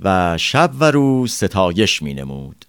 و 0.00 0.38
شب 0.38 0.70
و 0.80 0.90
روز 0.90 1.32
ستایش 1.32 2.02
می 2.02 2.14
نمود 2.14 2.64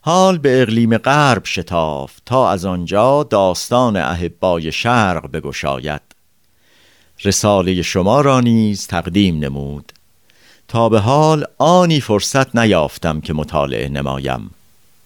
حال 0.00 0.38
به 0.38 0.62
اقلیم 0.62 0.98
غرب 0.98 1.44
شتاف 1.44 2.12
تا 2.26 2.50
از 2.50 2.64
آنجا 2.64 3.22
داستان 3.22 3.96
احبای 3.96 4.72
شرق 4.72 5.30
بگشاید. 5.30 6.13
رساله 7.24 7.82
شما 7.82 8.20
را 8.20 8.40
نیز 8.40 8.86
تقدیم 8.86 9.38
نمود. 9.38 9.92
تا 10.68 10.88
به 10.88 11.00
حال 11.00 11.44
آنی 11.58 12.00
فرصت 12.00 12.56
نیافتم 12.56 13.20
که 13.20 13.32
مطالعه 13.32 13.88
نمایم. 13.88 14.50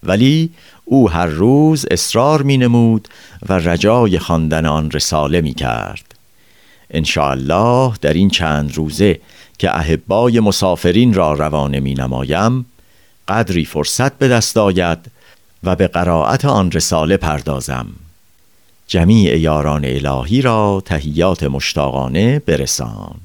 ولی 0.03 0.49
او 0.85 1.09
هر 1.09 1.25
روز 1.25 1.85
اصرار 1.91 2.41
می 2.41 2.57
نمود 2.57 3.07
و 3.49 3.53
رجای 3.53 4.19
خواندن 4.19 4.65
آن 4.65 4.91
رساله 4.91 5.41
می 5.41 5.53
کرد. 5.53 6.15
الله 7.17 7.93
در 8.01 8.13
این 8.13 8.29
چند 8.29 8.75
روزه 8.75 9.19
که 9.57 9.77
احبای 9.77 10.39
مسافرین 10.39 11.13
را 11.13 11.33
روانه 11.33 11.79
می 11.79 11.93
نمایم 11.93 12.65
قدری 13.27 13.65
فرصت 13.65 14.17
به 14.17 14.27
دست 14.27 14.57
آید 14.57 14.99
و 15.63 15.75
به 15.75 15.87
قرائت 15.87 16.45
آن 16.45 16.71
رساله 16.71 17.17
پردازم. 17.17 17.87
جمیع 18.89 19.37
یاران 19.37 19.85
الهی 19.85 20.41
را 20.41 20.83
تهیات 20.85 21.43
مشتاقانه 21.43 22.39
برسان 22.39 23.15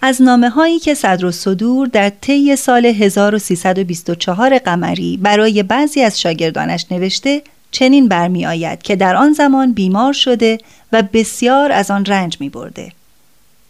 از 0.00 0.22
نامه 0.22 0.48
هایی 0.48 0.78
که 0.78 0.94
صدر 0.94 1.26
و 1.26 1.30
صدور 1.30 1.86
در 1.86 2.12
طی 2.20 2.56
سال 2.56 2.86
1324 2.86 4.58
قمری 4.58 5.16
برای 5.16 5.62
بعضی 5.62 6.02
از 6.02 6.20
شاگردانش 6.20 6.86
نوشته 6.90 7.42
چنین 7.70 8.08
برمی 8.08 8.46
آید 8.46 8.82
که 8.82 8.96
در 8.96 9.16
آن 9.16 9.32
زمان 9.32 9.72
بیمار 9.72 10.12
شده 10.12 10.58
و 10.92 11.02
بسیار 11.12 11.72
از 11.72 11.90
آن 11.90 12.04
رنج 12.04 12.36
می 12.40 12.48
برده. 12.48 12.92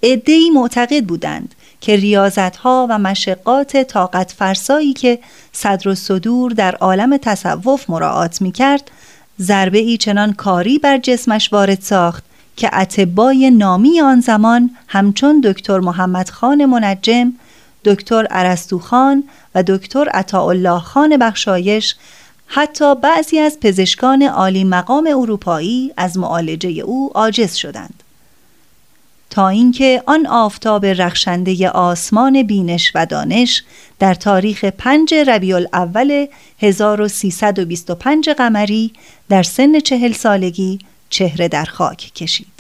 ادهی 0.02 0.50
معتقد 0.50 1.04
بودند 1.04 1.54
که 1.80 1.96
ریاضت 1.96 2.56
ها 2.56 2.86
و 2.90 2.98
مشقات 2.98 3.76
طاقت 3.76 4.32
فرسایی 4.32 4.92
که 4.92 5.18
صدر 5.52 5.88
و 5.88 5.94
صدور 5.94 6.52
در 6.52 6.74
عالم 6.74 7.16
تصوف 7.16 7.90
مراعات 7.90 8.42
می 8.42 8.52
کرد 8.52 8.90
ضربه 9.40 9.78
ای 9.78 9.96
چنان 9.96 10.32
کاری 10.32 10.78
بر 10.78 10.98
جسمش 10.98 11.52
وارد 11.52 11.80
ساخت 11.80 12.24
که 12.56 12.70
اتبای 12.72 13.50
نامی 13.50 14.00
آن 14.00 14.20
زمان 14.20 14.70
همچون 14.88 15.40
دکتر 15.40 15.78
محمد 15.78 16.28
خان 16.28 16.64
منجم، 16.64 17.32
دکتر 17.84 18.26
عرستو 18.26 18.78
خان 18.78 19.24
و 19.54 19.62
دکتر 19.62 20.08
عطاالله 20.08 20.78
خان 20.78 21.16
بخشایش 21.16 21.94
حتی 22.46 22.94
بعضی 22.94 23.38
از 23.38 23.60
پزشکان 23.60 24.22
عالی 24.22 24.64
مقام 24.64 25.08
اروپایی 25.18 25.92
از 25.96 26.18
معالجه 26.18 26.70
او 26.70 27.10
عاجز 27.14 27.54
شدند. 27.54 28.03
تا 29.30 29.48
اینکه 29.48 30.02
آن 30.06 30.26
آفتاب 30.26 30.86
رخشنده 30.86 31.70
آسمان 31.70 32.42
بینش 32.42 32.92
و 32.94 33.06
دانش 33.06 33.62
در 33.98 34.14
تاریخ 34.14 34.64
5 34.64 35.14
ربیع 35.14 35.56
الاول 35.56 36.26
1325 36.58 38.28
قمری 38.28 38.92
در 39.28 39.42
سن 39.42 39.80
چهل 39.80 40.12
سالگی 40.12 40.78
چهره 41.10 41.48
در 41.48 41.64
خاک 41.64 42.12
کشید. 42.14 42.53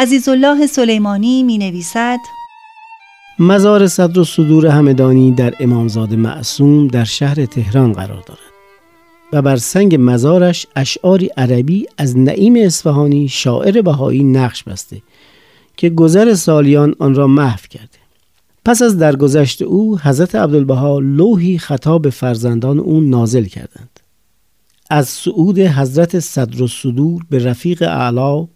عزیزالله 0.00 0.66
سلیمانی 0.66 1.42
می 1.42 1.58
نویسد 1.58 2.18
مزار 3.38 3.86
صدر 3.86 4.18
و 4.18 4.24
صدور 4.24 4.66
همدانی 4.66 5.32
در 5.32 5.54
امامزاده 5.60 6.16
معصوم 6.16 6.88
در 6.88 7.04
شهر 7.04 7.46
تهران 7.46 7.92
قرار 7.92 8.22
دارد 8.26 8.38
و 9.32 9.42
بر 9.42 9.56
سنگ 9.56 9.96
مزارش 10.00 10.66
اشعاری 10.76 11.26
عربی 11.36 11.86
از 11.98 12.18
نعیم 12.18 12.56
اصفهانی 12.56 13.28
شاعر 13.28 13.82
بهایی 13.82 14.24
نقش 14.24 14.62
بسته 14.62 15.02
که 15.76 15.90
گذر 15.90 16.34
سالیان 16.34 16.94
آن 16.98 17.14
را 17.14 17.26
محو 17.26 17.60
کرده. 17.70 17.98
پس 18.64 18.82
از 18.82 18.98
درگذشت 18.98 19.62
او 19.62 19.98
حضرت 19.98 20.34
عبدالبها 20.34 20.98
لوحی 20.98 21.58
خطاب 21.58 22.10
فرزندان 22.10 22.78
او 22.78 23.00
نازل 23.00 23.44
کردند. 23.44 24.00
از 24.90 25.08
سعود 25.08 25.58
حضرت 25.58 26.20
صدر 26.20 26.62
و 26.62 26.68
صدور 26.68 27.22
به 27.30 27.44
رفیق 27.44 27.82
اعلا 27.82 28.48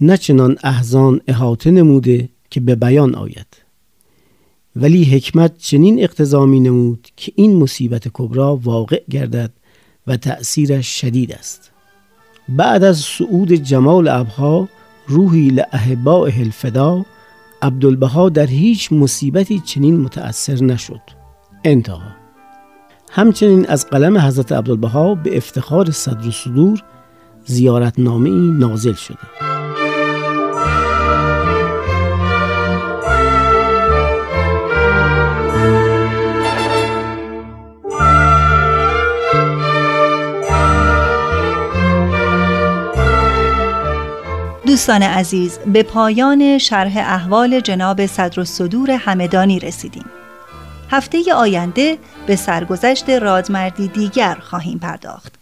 نه 0.00 0.16
چنان 0.16 0.56
احزان 0.62 1.20
احاطه 1.28 1.70
نموده 1.70 2.28
که 2.50 2.60
به 2.60 2.74
بیان 2.74 3.14
آید. 3.14 3.46
ولی 4.76 5.04
حکمت 5.04 5.58
چنین 5.58 6.02
اقتضا 6.02 6.46
می 6.46 6.60
نمود 6.60 7.08
که 7.16 7.32
این 7.34 7.56
مصیبت 7.56 8.08
کبرا 8.12 8.56
واقع 8.56 9.02
گردد 9.10 9.50
و 10.06 10.16
تأثیرش 10.16 11.00
شدید 11.00 11.32
است. 11.32 11.70
بعد 12.48 12.84
از 12.84 12.98
صعود 12.98 13.52
جمال 13.52 14.08
ابها 14.08 14.68
روحی 15.06 15.48
لأهباء 15.48 16.30
الفدا 16.38 17.04
عبدالبها 17.62 18.28
در 18.28 18.46
هیچ 18.46 18.92
مصیبتی 18.92 19.60
چنین 19.60 20.00
متأثر 20.00 20.64
نشد. 20.64 21.00
انتها. 21.64 22.02
همچنین 23.10 23.66
از 23.66 23.86
قلم 23.86 24.18
حضرت 24.18 24.52
عبدالبها 24.52 25.14
به 25.14 25.36
افتخار 25.36 25.90
صدر 25.90 26.28
و 26.28 26.30
صدور 26.30 26.82
زیارتنامه 27.44 28.30
نازل 28.30 28.94
شده. 28.94 29.57
دوستان 44.68 45.02
عزیز 45.02 45.58
به 45.58 45.82
پایان 45.82 46.58
شرح 46.58 46.96
احوال 46.96 47.60
جناب 47.60 48.06
صدر 48.06 48.40
و 48.40 48.44
صدور 48.44 48.90
همدانی 48.90 49.58
رسیدیم. 49.58 50.04
هفته 50.90 51.34
آینده 51.34 51.98
به 52.26 52.36
سرگذشت 52.36 53.10
رادمردی 53.10 53.88
دیگر 53.88 54.34
خواهیم 54.34 54.78
پرداخت. 54.78 55.34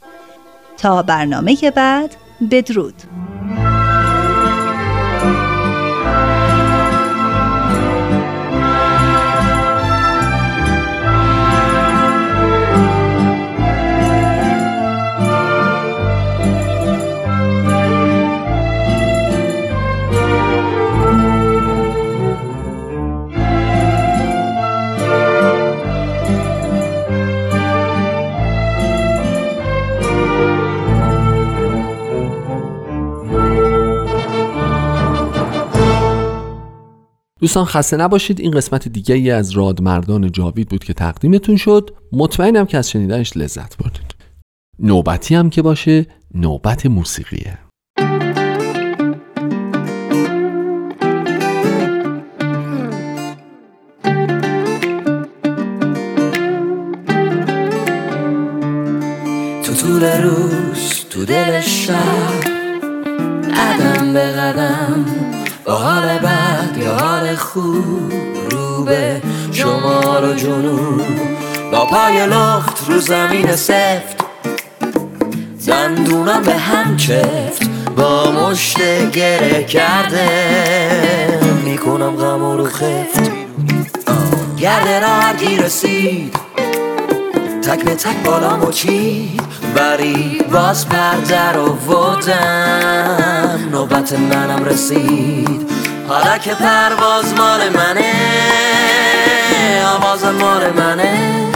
تا 0.78 1.02
برنامه 1.02 1.56
بعد 1.76 2.16
بدرود. 2.50 2.94
دوستان 37.46 37.64
خسته 37.64 37.96
نباشید. 37.96 38.40
این 38.40 38.50
قسمت 38.50 38.88
دیگه 38.88 39.14
ای 39.14 39.30
از 39.30 39.50
رادمردان 39.50 40.32
جاوید 40.32 40.68
بود 40.68 40.85
که 40.85 40.94
تقدیمتون 40.94 41.56
شد. 41.56 41.90
مطمئنم 42.12 42.66
که 42.66 42.78
از 42.78 42.90
شنیدنش 42.90 43.37
لذت 43.37 43.76
بردید. 43.76 44.14
نوبتی 44.78 45.35
هم 45.35 45.50
که 45.50 45.62
باشه 45.62 46.06
نوبت 46.35 46.87
موسیقیه. 46.87 47.59
تو 59.62 59.74
طول 59.74 60.04
روز 60.04 61.04
تو 61.11 61.24
دل 61.24 61.61
شب 61.61 62.40
قدم 63.56 64.12
به 64.12 64.20
قدم 64.20 65.04
با 65.64 65.74
حال 65.74 66.18
خوب 67.34 68.12
رو 68.50 68.84
به 68.84 69.22
شمال 69.52 70.30
و 70.30 70.34
جنوب 70.34 71.02
با 71.72 71.84
پای 71.84 72.26
لخت 72.26 72.88
رو 72.88 73.00
زمین 73.00 73.56
سفت. 73.56 74.16
دندونم 75.66 76.42
به 76.42 76.54
هم 76.54 76.96
چفت 76.96 77.70
با 77.96 78.30
مشت 78.30 79.10
گره 79.10 79.64
کرده. 79.64 80.28
می‌کنم 81.64 82.16
غم 82.16 82.56
رو 82.56 82.64
خفت. 82.64 83.30
گرده 84.58 85.00
را 85.00 85.08
هرگی 85.08 85.56
رسید. 85.56 86.36
تک 87.62 87.84
به 87.84 87.94
تک 87.94 88.22
بالا 88.24 88.56
مچید 88.56 89.40
بری 89.76 90.40
باز 90.52 90.88
پرده 90.88 91.52
رو 91.52 91.64
ودم. 91.64 93.68
نوبت 93.72 94.12
منم 94.12 94.64
رسید. 94.64 95.75
حالا 96.08 96.38
که 96.38 96.54
پرواز 96.54 97.34
مال 97.34 97.68
منه 97.68 98.12
آواز 99.96 100.24
مال 100.24 100.72
منه. 100.72 101.46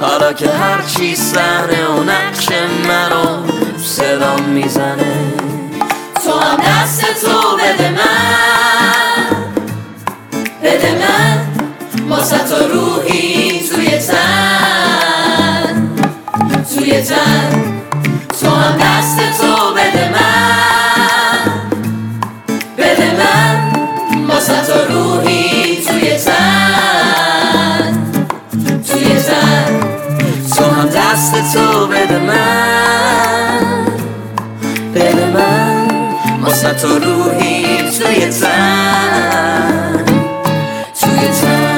حالا 0.00 0.32
که 0.32 0.50
هر 0.50 0.82
چی 0.82 1.16
سهنه 1.16 1.86
و 1.86 2.02
نقش 2.02 2.48
منو 2.88 3.46
صدا 3.84 4.36
می‌زنه. 4.36 5.32
تو 6.24 6.38
هم 6.38 6.56
دست 6.56 7.00
تو 7.20 7.56
بده 7.56 7.90
من 7.90 9.36
بده 10.62 10.92
من. 10.92 11.46
تا 12.48 12.66
روحی 12.66 13.68
توی 13.68 13.98
تن 13.98 15.88
توی 16.74 17.02
تن. 17.02 17.82
تو 18.40 18.50
هم 18.50 18.78
دست 18.78 19.40
تو 19.40 19.65
دست 31.16 31.56
تو 31.56 31.86
بده 31.86 32.18
من 32.18 33.86
بده 34.94 35.30
من 35.34 35.86
تا 36.80 36.96
روحی 36.96 37.76
توی 37.76 38.26
تن 38.26 40.04
توی 41.00 41.28
تن 41.40 41.74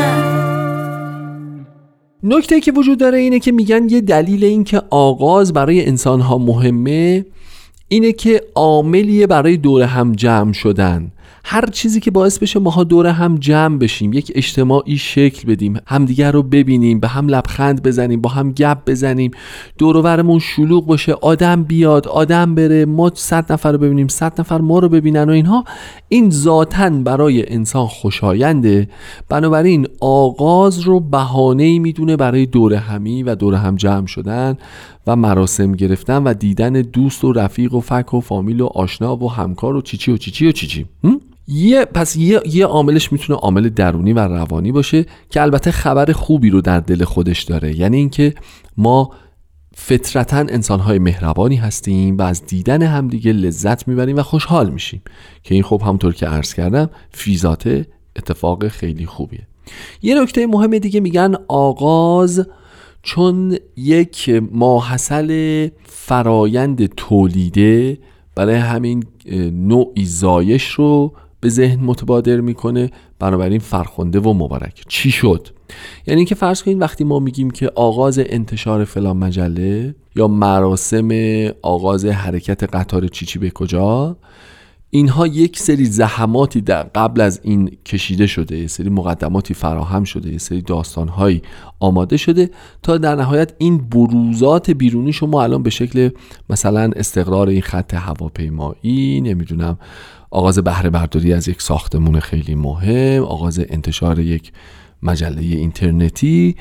نکته 2.23 2.61
که 2.61 2.73
وجود 2.73 2.99
داره 2.99 3.19
اینه 3.19 3.39
که 3.39 3.53
میگن 3.53 3.89
یه 3.89 4.01
دلیل 4.01 4.45
این 4.45 4.65
که 4.65 4.83
آغاز 4.91 5.53
برای 5.53 5.87
انسان 5.87 6.21
ها 6.21 6.39
مهمه 6.39 7.27
اینه 7.89 8.13
که 8.13 8.43
عاملیه 8.55 9.27
برای 9.27 9.57
دور 9.57 9.83
هم 9.83 10.13
جمع 10.13 10.53
شدن. 10.53 11.11
هر 11.45 11.67
چیزی 11.67 12.01
که 12.01 12.11
باعث 12.11 12.39
بشه 12.39 12.61
ماها 12.61 12.85
دور 12.85 13.07
هم 13.07 13.37
جمع 13.37 13.79
بشیم 13.79 14.13
یک 14.13 14.33
اجتماعی 14.35 14.99
شکل 14.99 15.49
بدیم 15.49 15.81
همدیگر 15.87 16.33
رو 16.33 16.43
ببینیم 16.43 17.01
به 17.01 17.09
هم 17.09 17.29
لبخند 17.29 17.83
بزنیم 17.83 18.21
با 18.21 18.31
هم 18.31 18.53
گپ 18.53 18.79
بزنیم 18.87 19.31
دورورمون 19.79 20.39
شلوغ 20.39 20.87
باشه 20.87 21.13
آدم 21.13 21.63
بیاد 21.63 22.09
آدم 22.09 22.55
بره 22.55 22.85
ما 22.85 23.11
صد 23.15 23.53
نفر 23.53 23.73
رو 23.73 23.79
ببینیم 23.79 24.09
صد 24.09 24.41
نفر 24.41 24.61
ما 24.61 24.79
رو 24.79 24.89
ببینن 24.89 25.29
و 25.29 25.33
اینها 25.33 25.65
این 26.09 26.31
ذاتا 26.31 26.91
برای 26.91 27.53
انسان 27.53 27.87
خوشاینده 27.87 28.89
بنابراین 29.29 29.87
آغاز 30.01 30.81
رو 30.81 31.01
بهانه 31.01 31.79
می‌دونه 31.79 32.17
برای 32.17 32.47
دور 32.47 32.75
همی 32.75 33.23
و 33.23 33.35
دور 33.35 33.55
هم 33.55 33.77
جمع 33.77 34.07
شدن 34.07 34.57
و 35.07 35.17
مراسم 35.17 35.73
گرفتن 35.73 36.23
و 36.23 36.35
دیدن 36.35 36.73
دوست 36.73 37.25
و 37.25 37.33
رفیق 37.33 37.75
و 37.75 37.81
فک 37.81 38.15
و 38.15 38.21
فامیل 38.21 38.61
و 38.61 38.67
آشنا 38.67 39.17
و 39.17 39.33
همکار 39.33 39.77
و 39.77 39.83
چیچی 39.83 40.13
و 40.13 40.17
چیچی 40.17 40.47
و 40.47 40.53
چیچی. 40.53 40.87
یه 41.49 41.85
پس 41.85 42.17
یه 42.17 42.41
یه 42.47 42.67
عاملش 42.67 43.13
می‌تونه 43.13 43.39
عامل 43.39 43.69
درونی 43.69 44.13
و 44.13 44.19
روانی 44.19 44.73
باشه 44.73 45.07
که 45.31 45.43
البته 45.43 45.71
خبر 45.71 46.13
خوبی 46.13 46.51
رو 46.51 46.61
در 46.61 46.81
دل 46.81 47.05
خودش 47.05 47.43
داره. 47.43 47.79
یعنی 47.79 47.97
اینکه 47.97 48.35
ما 48.77 49.11
فطرتا 49.75 50.37
انسانهای 50.37 50.99
مهربانی 50.99 51.57
هستیم 51.57 52.19
و 52.19 52.23
از 52.23 52.47
دیدن 52.47 52.83
همدیگه 52.83 53.33
لذت 53.33 53.89
می‌بریم 53.89 54.17
و 54.17 54.23
خوشحال 54.23 54.71
میشیم. 54.71 55.03
که 55.43 55.55
این 55.55 55.65
خب 55.65 55.83
همونطور 55.83 56.15
که 56.15 56.27
عرض 56.27 56.55
کردم 56.55 56.91
فیزاته 57.11 57.87
اتفاق 58.17 58.69
خیلی 58.69 59.07
خوبیه. 59.07 59.47
یه 60.03 60.23
نکته 60.23 60.47
مهم 60.47 60.79
دیگه 60.79 61.01
میگن 61.01 61.35
آغاز 61.49 62.47
چون 63.03 63.59
یک 63.77 64.43
ماحصل 64.53 65.69
فرایند 65.85 66.87
تولیده 66.87 67.99
برای 68.35 68.55
همین 68.55 69.05
نوعی 69.53 70.05
زایش 70.05 70.67
رو 70.67 71.13
به 71.41 71.49
ذهن 71.49 71.81
متبادر 71.85 72.41
می‌کنه. 72.41 72.91
بنابراین 73.19 73.59
فرخنده 73.59 74.21
و 74.21 74.33
مبارک. 74.33 74.85
چی 74.89 75.11
شد؟ 75.11 75.49
یعنی 76.07 76.19
اینکه 76.19 76.35
فرض 76.35 76.63
کنید 76.63 76.81
وقتی 76.81 77.05
ما 77.05 77.19
میگیم 77.19 77.51
که 77.51 77.73
آغاز 77.75 78.19
انتشار 78.19 78.85
فلان 78.85 79.17
مجله 79.17 79.95
یا 80.17 80.29
مراسم 80.29 81.09
آغاز 81.63 82.05
حرکت 82.05 82.75
قطار 82.75 83.09
چیچی 83.09 83.39
به 83.39 83.51
کجا 83.51 84.17
اینها 84.91 85.27
یک 85.27 85.59
سری 85.59 85.85
زحماتی 85.85 86.61
در 86.61 86.83
قبل 86.83 87.21
از 87.21 87.41
این 87.43 87.77
کشیده 87.87 88.27
شده 88.27 88.59
یه 88.59 88.67
سری 88.67 88.91
مقدماتی 88.91 89.55
فراهم 89.55 90.05
شده 90.05 90.33
یه 90.33 90.39
سری 90.39 90.63
داستانهایی 90.63 91.43
آماده 91.81 92.17
شده 92.17 92.51
تا 92.83 92.99
در 92.99 93.15
نهایت 93.15 93.53
این 93.59 93.79
بروزات 93.79 94.71
بیرونی 94.71 95.13
شما 95.13 95.43
الان 95.43 95.63
به 95.63 95.71
شکل 95.71 96.11
مثلا 96.51 96.91
استقرار 96.97 97.49
این 97.49 97.63
خط 97.63 97.95
هواپیمایی 97.95 99.21
نمی‌دونم 99.21 99.79
آغاز 100.31 100.59
بهره 100.59 100.91
برداری 100.91 101.33
از 101.33 101.49
یک 101.49 101.63
ساختمون 101.63 102.21
خیلی 102.21 102.55
مهم 102.55 103.23
آغاز 103.23 103.61
انتشار 103.69 104.19
یک 104.19 104.53
مجله 105.03 105.43
اینترنتی 105.43 106.57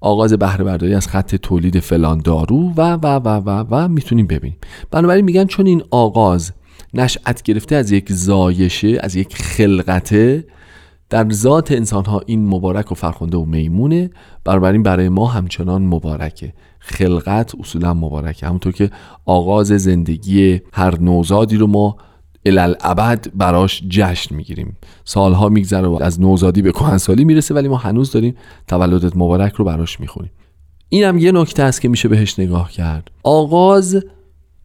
آغاز 0.00 0.32
بهره 0.32 0.64
برداری 0.64 0.94
از 0.94 1.08
خط 1.08 1.34
تولید 1.34 1.80
فلان 1.80 2.18
دارو 2.18 2.72
و 2.76 2.94
و 2.94 3.06
و 3.06 3.28
و 3.28 3.64
و 3.70 3.88
می‌تونیم 3.88 4.26
ببینیم. 4.26 4.58
بنابراین 4.90 5.24
میگن 5.24 5.44
چون 5.44 5.66
این 5.66 5.82
آغاز 5.90 6.52
نشأت 6.94 7.42
گرفته 7.42 7.74
از 7.76 7.90
یک 7.90 8.12
زایشه 8.12 8.98
از 9.00 9.16
یک 9.16 9.36
خلقته. 9.36 10.44
در 11.10 11.30
ذات 11.30 11.72
انسان 11.72 12.04
ها 12.04 12.22
این 12.26 12.46
مبارک 12.46 12.92
و 12.92 12.94
فرخنده 12.94 13.36
و 13.36 13.44
میمونه. 13.44 14.10
بنابراین 14.44 14.82
برای 14.82 15.08
ما 15.08 15.26
همچنان 15.26 15.82
مبارکه. 15.82 16.52
خلقت 16.78 17.52
اصولا 17.60 17.94
مبارکه. 17.94 18.46
همونطور 18.46 18.72
که 18.72 18.90
آغاز 19.26 19.66
زندگی 19.66 20.60
هر 20.72 21.00
نوزادی 21.00 21.56
رو 21.56 21.66
ما 21.66 21.96
الالعبد 22.46 23.26
براش 23.34 23.82
جشن 23.88 24.34
می‌گیریم. 24.34 24.76
سالها 25.04 25.48
میگذره 25.48 25.88
و 25.88 25.98
از 26.02 26.20
نوزادی 26.20 26.62
به 26.62 26.72
کهنسالی 26.72 27.24
می‌رسه 27.24 27.54
ولی 27.54 27.68
ما 27.68 27.76
هنوز 27.76 28.12
داریم 28.12 28.34
تولدت 28.66 29.16
مبارک 29.16 29.52
رو 29.52 29.64
براش 29.64 30.00
می‌خونیم. 30.00 30.30
اینم 30.88 31.18
یه 31.18 31.32
نکته 31.32 31.62
است 31.62 31.80
که 31.80 31.88
میشه 31.88 32.08
بهش 32.08 32.38
نگاه 32.38 32.72
کرد. 32.72 33.10
آغاز 33.22 34.04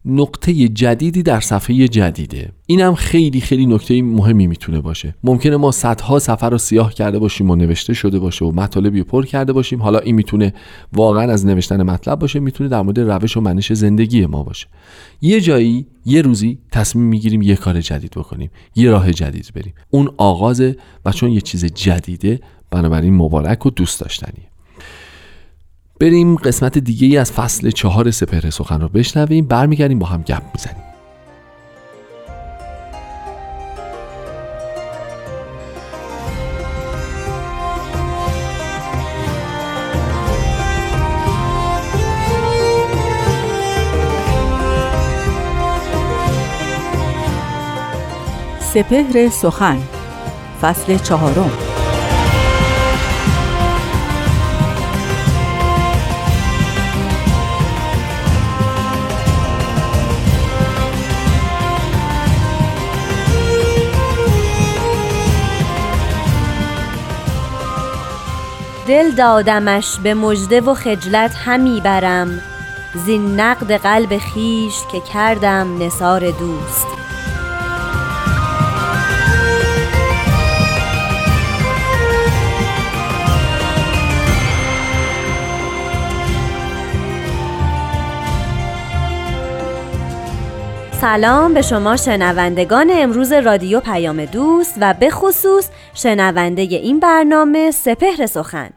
نقطه 0.06 0.68
جدیدی 0.68 1.22
در 1.22 1.40
صفحه 1.40 1.88
جدیده. 1.88 2.52
اینم 2.66 2.94
خیلی 2.94 3.40
خیلی 3.40 3.66
نکته 3.66 4.02
مهمی 4.02 4.46
می‌تونه 4.46 4.80
باشه. 4.80 5.14
ممکنه 5.24 5.56
ما 5.56 5.70
صدها 5.72 6.18
سفر 6.18 6.50
رو 6.50 6.58
سیاه 6.58 6.94
کرده 6.94 7.18
باشیم 7.18 7.50
و 7.50 7.56
نوشته 7.56 7.94
شده 7.94 8.18
باشه 8.18 8.44
و 8.44 8.50
مطالبی 8.50 9.02
پر 9.02 9.24
کرده 9.24 9.52
باشیم. 9.52 9.82
حالا 9.82 9.98
این 9.98 10.14
می‌تونه 10.14 10.54
واقعا 10.92 11.32
از 11.32 11.46
نوشتن 11.46 11.82
مطلب 11.82 12.18
باشه 12.18 12.40
می‌تونه 12.40 12.68
در 12.70 12.82
مورد 12.82 13.00
روش 13.00 13.36
و 13.36 13.40
منش 13.40 13.72
زندگی 13.72 14.26
ما 14.26 14.42
باشه. 14.42 14.66
یه 15.22 15.40
جایی 15.40 15.86
یه 16.06 16.22
روزی 16.22 16.58
تصمیم 16.72 17.04
می‌گیریم 17.04 17.42
یه 17.42 17.56
کار 17.56 17.80
جدید 17.80 18.10
بکنیم 18.10 18.50
یه 18.76 18.90
راه 18.90 19.12
جدید 19.12 19.50
بریم. 19.54 19.74
اون 19.90 20.10
آغازه 20.16 20.76
و 21.04 21.12
چون 21.12 21.30
یه 21.32 21.40
چیز 21.40 21.64
جدیده 21.64 22.40
بنابراین 22.70 23.14
مبارک 23.14 23.66
و 23.66 23.70
دوست 23.70 24.00
داشتنیه. 24.00 24.46
بریم 26.00 26.36
قسمت 26.36 26.78
دیگه 26.78 27.06
ای 27.06 27.16
از 27.16 27.32
فصل 27.32 27.70
چهار 27.70 28.10
سپهر 28.10 28.50
سخن 28.50 28.80
رو 28.80 28.88
بشنویم. 28.88 29.46
برمیگردیم 29.46 29.98
با 29.98 30.06
هم 30.06 30.22
گپ 30.22 30.42
می‌زنیم. 30.54 30.84
سپهر 48.74 49.28
سخن 49.28 49.78
فصل 50.60 50.98
چهارم. 50.98 51.73
دل 68.88 69.10
دادمش 69.10 69.98
به 70.02 70.14
مژده 70.14 70.60
و 70.60 70.74
خجلت 70.74 71.34
همی 71.44 71.80
برم 71.80 72.40
زین 72.94 73.40
نقد 73.40 73.72
قلب 73.72 74.18
خیش 74.18 74.74
که 74.92 75.00
کردم 75.00 75.82
نثار 75.82 76.30
دوست. 76.30 76.93
سلام 91.04 91.54
به 91.54 91.62
شما 91.62 91.96
شنوندگان 91.96 92.90
امروز 92.92 93.32
رادیو 93.32 93.80
پیام 93.80 94.24
دوست 94.24 94.74
و 94.80 94.94
به 95.00 95.10
خصوص 95.10 95.68
شنونده 95.94 96.62
این 96.62 97.00
برنامه 97.00 97.70
سپهر 97.70 98.26
سخن. 98.26 98.70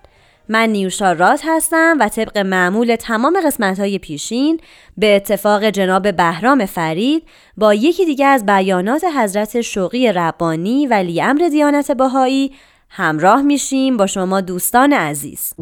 من 0.50 0.70
نیوشا 0.70 1.12
رات 1.12 1.42
هستم 1.46 1.98
و 2.00 2.10
طبق 2.10 2.38
معمول 2.38 2.96
تمام 2.96 3.38
قسمت 3.46 3.80
های 3.80 4.00
پیشین 4.00 4.60
به 4.98 5.16
اتفاق 5.16 5.64
جناب 5.64 6.16
بهرام 6.16 6.66
فرید 6.66 7.24
با 7.58 7.74
یکی 7.74 8.06
دیگه 8.06 8.26
از 8.26 8.46
بیانات 8.46 9.04
حضرت 9.18 9.62
شوقی 9.62 10.12
ربانی 10.12 10.88
ولی 10.88 11.22
امر 11.22 11.48
دیانت 11.52 11.92
باهایی 11.92 12.52
همراه 12.90 13.42
میشیم 13.42 13.98
با 13.98 14.08
شما 14.08 14.42
دوستان 14.42 14.94
عزیز. 14.94 15.54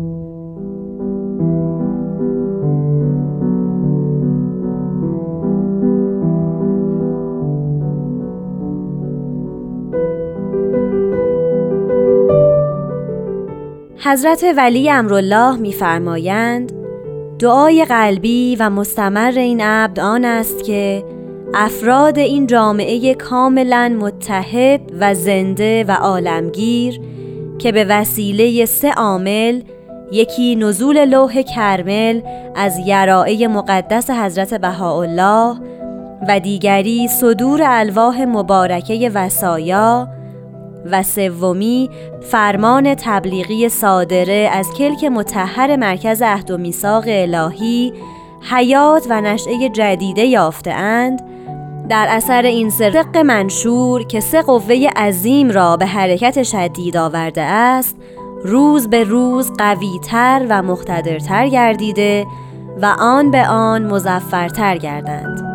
حضرت 14.06 14.46
ولی 14.58 14.90
امرالله 14.90 15.58
میفرمایند 15.58 16.72
دعای 17.40 17.86
قلبی 17.86 18.56
و 18.60 18.70
مستمر 18.70 19.34
این 19.36 19.62
عبد 19.62 20.00
آن 20.00 20.26
است 20.26 20.64
که 20.64 21.04
افراد 21.54 22.20
این 22.20 22.48
جامعه 22.48 23.14
کاملا 23.14 23.98
متحد 24.00 24.82
و 25.00 25.14
زنده 25.14 25.86
و 25.88 25.92
عالمگیر 25.92 27.00
که 27.60 27.72
به 27.72 27.86
وسیله 27.86 28.66
سه 28.66 28.92
عامل 28.92 29.62
یکی 30.12 30.56
نزول 30.56 31.06
لوح 31.06 31.42
کرمل 31.42 32.22
از 32.56 32.78
یرائه 32.86 33.48
مقدس 33.48 34.10
حضرت 34.10 34.54
بهاءالله 34.54 35.56
و 36.28 36.40
دیگری 36.40 37.08
صدور 37.08 37.62
الواح 37.64 38.26
مبارکه 38.26 39.12
وسایا 39.14 40.15
و 40.86 41.04
سومی 41.04 41.90
فرمان 42.22 42.96
تبلیغی 42.96 43.70
صادره 43.70 44.50
از 44.54 44.74
کلک 44.74 45.04
متحر 45.04 45.76
مرکز 45.76 46.22
عهد 46.22 46.52
و 46.52 46.58
میثاق 46.58 47.04
الهی 47.08 47.94
حیات 48.52 49.08
و 49.10 49.22
نشعه 49.22 49.70
جدیده 49.70 50.22
یافتهاند. 50.22 51.22
در 51.90 52.08
اثر 52.10 52.42
این 52.42 52.70
صدق 52.70 53.18
منشور 53.18 54.04
که 54.04 54.20
سه 54.20 54.42
قوه 54.42 54.90
عظیم 54.96 55.52
را 55.52 55.78
به 55.78 55.86
حرکت 55.86 56.44
شدید 56.44 56.98
آورده 56.98 57.42
است 57.42 57.96
روز 58.44 58.88
به 58.88 59.04
روز 59.04 59.52
قویتر 59.58 60.46
و 60.50 60.62
مقتدرتر 60.62 61.48
گردیده 61.48 62.26
و 62.82 62.96
آن 63.00 63.32
به 63.32 63.48
آن 63.48 63.86
مزفرتر 63.86 64.78
گردند. 64.78 65.55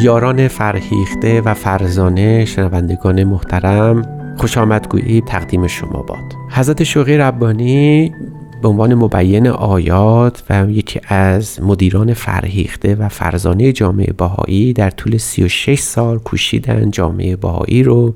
یاران 0.00 0.48
فرهیخته 0.48 1.40
و 1.40 1.54
فرزانه 1.54 2.44
شنوندگان 2.44 3.24
محترم 3.24 4.02
خوش 4.38 4.58
آمدگویی 4.58 5.20
تقدیم 5.20 5.66
شما 5.66 6.02
باد. 6.02 6.32
حضرت 6.50 6.84
شوقی 6.84 7.16
ربانی 7.16 8.14
به 8.62 8.68
عنوان 8.68 8.94
مبین 8.94 9.46
آیات 9.48 10.42
و 10.50 10.70
یکی 10.70 11.00
از 11.08 11.62
مدیران 11.62 12.14
فرهیخته 12.14 12.94
و 12.94 13.08
فرزانه 13.08 13.72
جامعه 13.72 14.12
باهایی 14.12 14.72
در 14.72 14.90
طول 14.90 15.18
36 15.18 15.78
سال 15.80 16.18
کوشیدن 16.18 16.90
جامعه 16.90 17.36
باهایی 17.36 17.82
رو 17.82 18.14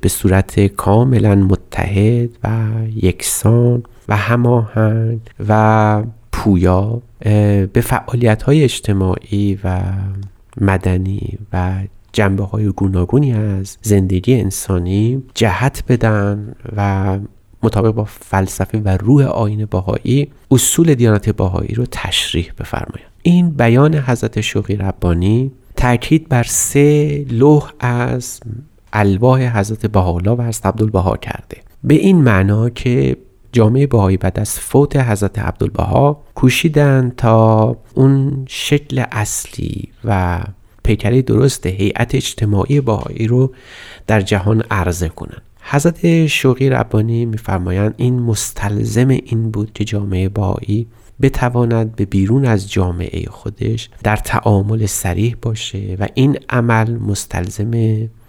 به 0.00 0.08
صورت 0.08 0.66
کاملا 0.66 1.34
متحد 1.34 2.30
و 2.44 2.48
یکسان 3.02 3.82
و 4.08 4.16
هماهنگ 4.16 5.20
و 5.48 6.02
پویا 6.32 7.02
به 7.72 7.82
فعالیت 7.84 8.42
های 8.42 8.64
اجتماعی 8.64 9.58
و 9.64 9.80
مدنی 10.60 11.38
و 11.52 11.82
جنبه 12.12 12.44
های 12.44 12.68
گوناگونی 12.68 13.32
از 13.32 13.78
زندگی 13.82 14.34
انسانی 14.34 15.22
جهت 15.34 15.84
بدن 15.88 16.54
و 16.76 17.18
مطابق 17.62 17.90
با 17.90 18.04
فلسفه 18.04 18.78
و 18.78 18.88
روح 18.88 19.24
آین 19.24 19.66
باهایی 19.66 20.28
اصول 20.50 20.94
دیانت 20.94 21.28
باهایی 21.28 21.74
رو 21.74 21.86
تشریح 21.90 22.52
بفرمایند 22.58 23.10
این 23.22 23.50
بیان 23.50 23.94
حضرت 23.94 24.40
شوقی 24.40 24.76
ربانی 24.76 25.52
تاکید 25.76 26.28
بر 26.28 26.42
سه 26.42 27.26
لوح 27.30 27.72
از 27.80 28.40
الواح 28.92 29.58
حضرت 29.58 29.86
بهاءالله 29.86 30.30
و 30.30 30.42
حضرت 30.42 30.66
عبدالبها 30.66 31.16
کرده. 31.16 31.56
به 31.84 31.94
این 31.94 32.16
معنا 32.22 32.70
که 32.70 33.16
جامعه 33.52 33.86
بهایی 33.86 34.16
بعد 34.16 34.40
از 34.40 34.60
فوت 34.60 34.96
حضرت 34.96 35.38
عبدالبها 35.38 36.22
کوشیدن 36.34 37.12
تا 37.16 37.76
اون 37.94 38.44
شکل 38.48 39.04
اصلی 39.12 39.88
و 40.04 40.40
پیکره 40.84 41.22
درست 41.22 41.66
هیئت 41.66 42.14
اجتماعی 42.14 42.80
باهایی 42.80 43.26
رو 43.26 43.52
در 44.06 44.20
جهان 44.20 44.62
عرضه 44.70 45.08
کنن 45.08 45.38
حضرت 45.62 46.26
شوقی 46.26 46.70
ربانی 46.70 47.26
میفرمایند 47.26 47.94
این 47.96 48.20
مستلزم 48.20 49.08
این 49.08 49.50
بود 49.50 49.72
که 49.72 49.84
جامعه 49.84 50.28
باهایی 50.28 50.86
بتواند 51.22 51.96
به 51.96 52.04
بیرون 52.04 52.44
از 52.44 52.72
جامعه 52.72 53.24
خودش 53.30 53.90
در 54.02 54.16
تعامل 54.16 54.86
سریح 54.86 55.36
باشه 55.42 55.96
و 56.00 56.08
این 56.14 56.38
عمل 56.50 56.96
مستلزم 56.96 57.70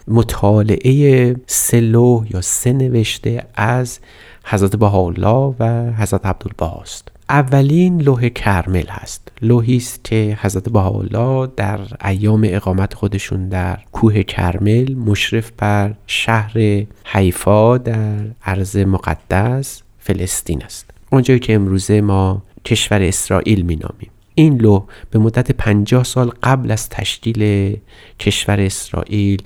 مطالعه 0.07 1.35
سلو 1.47 2.23
یا 2.29 2.41
سه 2.41 2.73
نوشته 2.73 3.43
از 3.55 3.99
حضرت 4.43 4.75
بهاءالله 4.75 5.55
و 5.59 5.93
حضرت 5.97 6.25
عبدالبها 6.25 6.81
است 6.81 7.13
اولین 7.29 8.01
لوح 8.01 8.29
کرمل 8.29 8.87
هست. 8.87 9.31
لوحی 9.41 9.77
است 9.77 10.03
که 10.03 10.37
حضرت 10.41 10.69
بهاءالله 10.69 11.51
در 11.57 11.79
ایام 12.05 12.41
اقامت 12.47 12.93
خودشون 12.93 13.49
در 13.49 13.79
کوه 13.91 14.23
کرمل 14.23 14.93
مشرف 14.93 15.51
بر 15.57 15.93
شهر 16.07 16.85
حیفا 17.05 17.77
در 17.77 18.25
عرض 18.45 18.77
مقدس 18.77 19.81
فلسطین 19.99 20.63
است. 20.63 20.89
اونجایی 21.11 21.39
که 21.39 21.55
امروزه 21.55 22.01
ما 22.01 22.43
کشور 22.65 23.01
اسرائیل 23.01 23.65
مینامیم. 23.65 24.09
این 24.35 24.57
لوح 24.61 24.83
به 25.11 25.19
مدت 25.19 25.51
پنجاه 25.51 26.03
سال 26.03 26.31
قبل 26.43 26.71
از 26.71 26.89
تشکیل 26.89 27.75
کشور 28.19 28.59
اسرائیل 28.59 29.43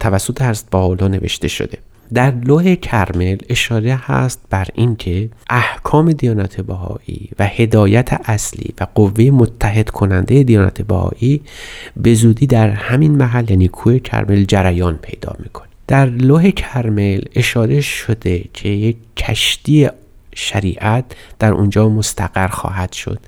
توسط 0.00 0.42
حضرت 0.42 0.70
بهاءالله 0.70 1.08
نوشته 1.08 1.48
شده. 1.48 1.78
در 2.14 2.30
لوح 2.30 2.74
کرمل 2.74 3.36
اشاره 3.48 3.94
هست 3.94 4.40
بر 4.50 4.66
اینکه 4.74 5.28
احکام 5.50 6.12
دیانت 6.12 6.60
بهایی 6.60 7.30
و 7.38 7.46
هدایت 7.46 8.20
اصلی 8.24 8.74
و 8.80 8.86
قوه 8.94 9.24
متحد 9.24 9.90
کننده 9.90 10.42
دیانت 10.42 10.82
بهایی 10.82 11.42
به 11.96 12.14
زودی 12.14 12.46
در 12.46 12.70
همین 12.70 13.12
محل 13.12 13.50
یعنی 13.50 13.68
کوه 13.68 13.98
کرمل 13.98 14.44
جریان 14.44 14.96
پیدا 14.96 15.36
می‌کنه. 15.38 15.68
در 15.86 16.06
لوح 16.06 16.50
کرمل 16.50 17.20
اشاره 17.34 17.80
شده 17.80 18.44
که 18.52 18.68
یک 18.68 18.96
کشتی 19.16 19.88
شریعت 20.38 21.04
در 21.38 21.52
اونجا 21.52 21.88
مستقر 21.88 22.48
خواهد 22.48 22.92
شد 22.92 23.20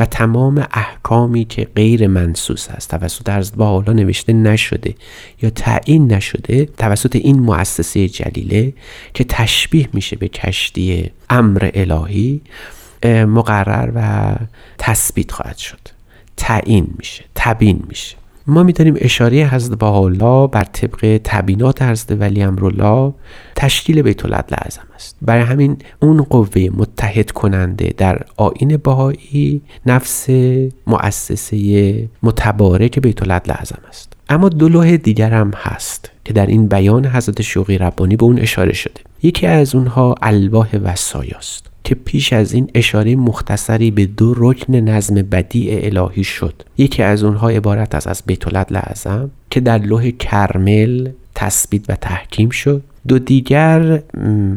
و 0.00 0.06
تمام 0.06 0.66
احکامی 0.72 1.44
که 1.44 1.68
غیر 1.76 2.06
منسوس 2.06 2.68
است 2.70 2.90
توسط 2.90 3.28
از 3.28 3.56
با 3.56 3.66
حالا 3.66 3.92
نوشته 3.92 4.32
نشده 4.32 4.94
یا 5.42 5.50
تعیین 5.50 6.12
نشده 6.12 6.64
توسط 6.64 7.16
این 7.16 7.40
مؤسسه 7.40 8.08
جلیله 8.08 8.72
که 9.14 9.24
تشبیه 9.24 9.88
میشه 9.92 10.16
به 10.16 10.28
کشتی 10.28 11.10
امر 11.30 11.70
الهی 11.74 12.40
مقرر 13.04 13.92
و 13.94 14.34
تثبیت 14.78 15.32
خواهد 15.32 15.56
شد. 15.56 15.80
تعیین 16.36 16.94
میشه 16.98 17.24
تبیین 17.34 17.82
میشه. 17.88 18.16
ما 18.48 18.62
می‌تونیم 18.62 18.94
اشاره 18.98 19.46
حضرت 19.46 19.78
بهاءالله 19.78 20.46
بر 20.46 20.64
طبق 20.64 21.20
تبینات 21.24 21.82
حضرت 21.82 22.20
ولی 22.20 22.42
امرالله 22.42 23.14
تشکیل 23.56 24.02
بیت 24.02 24.24
العدل 24.24 24.56
اعظم 24.58 24.86
است. 24.94 25.16
برای 25.22 25.42
همین 25.42 25.76
اون 26.02 26.22
قوه 26.22 26.68
متحد 26.76 27.30
کننده 27.30 27.94
در 27.96 28.22
آین 28.36 28.76
بهایی 28.76 29.62
نفس 29.86 30.26
مؤسسه 30.86 32.08
متبارک 32.22 32.98
بیت 32.98 33.22
العدل 33.22 33.50
اعظم 33.50 33.78
است. 33.88 34.12
اما 34.28 34.48
دو 34.48 34.68
لوح 34.68 34.96
دیگر 34.96 35.30
هم 35.30 35.50
هست. 35.56 36.10
که 36.28 36.34
در 36.34 36.46
این 36.46 36.66
بیان 36.66 37.06
حضرت 37.06 37.42
شوقی 37.42 37.78
ربانی 37.78 38.16
به 38.16 38.24
اون 38.24 38.38
اشاره 38.38 38.72
شده. 38.72 39.00
یکی 39.22 39.46
از 39.46 39.74
اونها 39.74 40.14
الواح 40.22 40.76
وسایاست 40.82 41.66
که 41.84 41.94
پیش 41.94 42.32
از 42.32 42.52
این 42.52 42.70
اشاره 42.74 43.16
مختصری 43.16 43.90
به 43.90 44.06
دو 44.06 44.34
رکن 44.36 44.74
نظم 44.74 45.14
بدیع 45.14 45.80
الهی 45.82 46.24
شد. 46.24 46.62
یکی 46.78 47.02
از 47.02 47.24
اونها 47.24 47.48
عبارت 47.48 47.94
است 47.94 48.06
از 48.06 48.22
بیت 48.26 48.72
اعظم 48.74 49.30
که 49.50 49.60
در 49.60 49.78
لوح 49.78 50.10
کرمل 50.10 51.08
تثبیت 51.34 51.82
و 51.90 51.96
تحکیم 51.96 52.50
شد. 52.50 52.82
دو 53.08 53.18
دیگر 53.18 54.02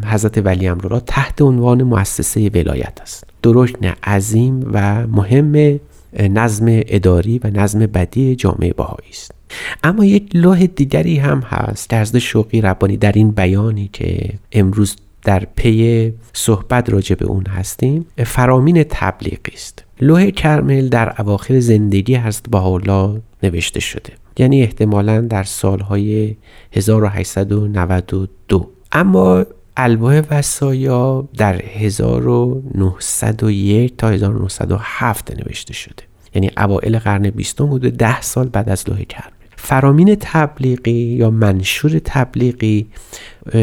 حضرت 0.06 0.38
ولی 0.38 0.68
امرالله 0.68 1.04
تحت 1.08 1.42
عنوان 1.42 1.84
مؤسسه 1.84 2.50
ولایت 2.54 3.00
است. 3.02 3.24
دو 3.42 3.64
رکن 3.64 3.86
عظیم 4.04 4.70
و 4.74 5.08
مهم 5.08 5.80
نظم 6.20 6.66
اداری 6.68 7.40
و 7.44 7.48
نظم 7.48 7.80
بدی 7.80 8.36
جامعه 8.36 8.74
بهایی 8.74 9.10
است. 9.10 9.41
اما 9.84 10.06
یک 10.06 10.36
لوح 10.36 10.66
دیگری 10.66 11.18
هم 11.18 11.40
هست 11.40 11.94
حضرت 11.94 12.20
شوقی 12.20 12.62
ربانی 12.62 12.98
در 12.98 13.12
این 13.12 13.32
بیانی 13.32 13.90
که 13.94 14.30
امروز 14.52 14.96
در 15.24 15.48
پی 15.56 16.14
صحبت 16.34 16.90
راجع 16.90 17.16
به 17.16 17.26
اون 17.26 17.46
هستیم 17.46 18.06
فرامین 18.26 18.86
تبلیغی 18.90 19.54
است. 19.54 19.86
لوح 20.02 20.30
کرمل 20.30 20.90
در 20.90 21.22
اواخر 21.22 21.60
زندگی 21.60 22.16
هست 22.16 22.46
با 22.50 23.22
نوشته 23.44 23.80
شده. 23.80 24.14
یعنی 24.38 24.62
احتمالا 24.62 25.22
در 25.22 25.44
سالهای 25.44 26.36
1892 26.74 28.72
اما 28.92 29.46
الواح 29.78 30.22
وسایا 30.32 31.30
در 31.38 31.62
1901 31.62 33.98
تا 33.98 34.10
1907 34.10 35.40
نوشته 35.40 35.74
شده. 35.74 36.04
یعنی 36.36 36.52
اوائل 36.58 37.00
قرن 37.00 37.30
بیستم 37.30 37.66
بوده 37.66 37.90
ده 37.90 38.22
سال 38.22 38.50
بعد 38.50 38.70
از 38.70 38.90
لوح 38.90 39.04
کرمل. 39.04 39.41
فرامین 39.64 40.18
تبلیغی 40.20 40.92
یا 40.92 41.30
منشور 41.30 42.00
تبلیغی 42.06 42.88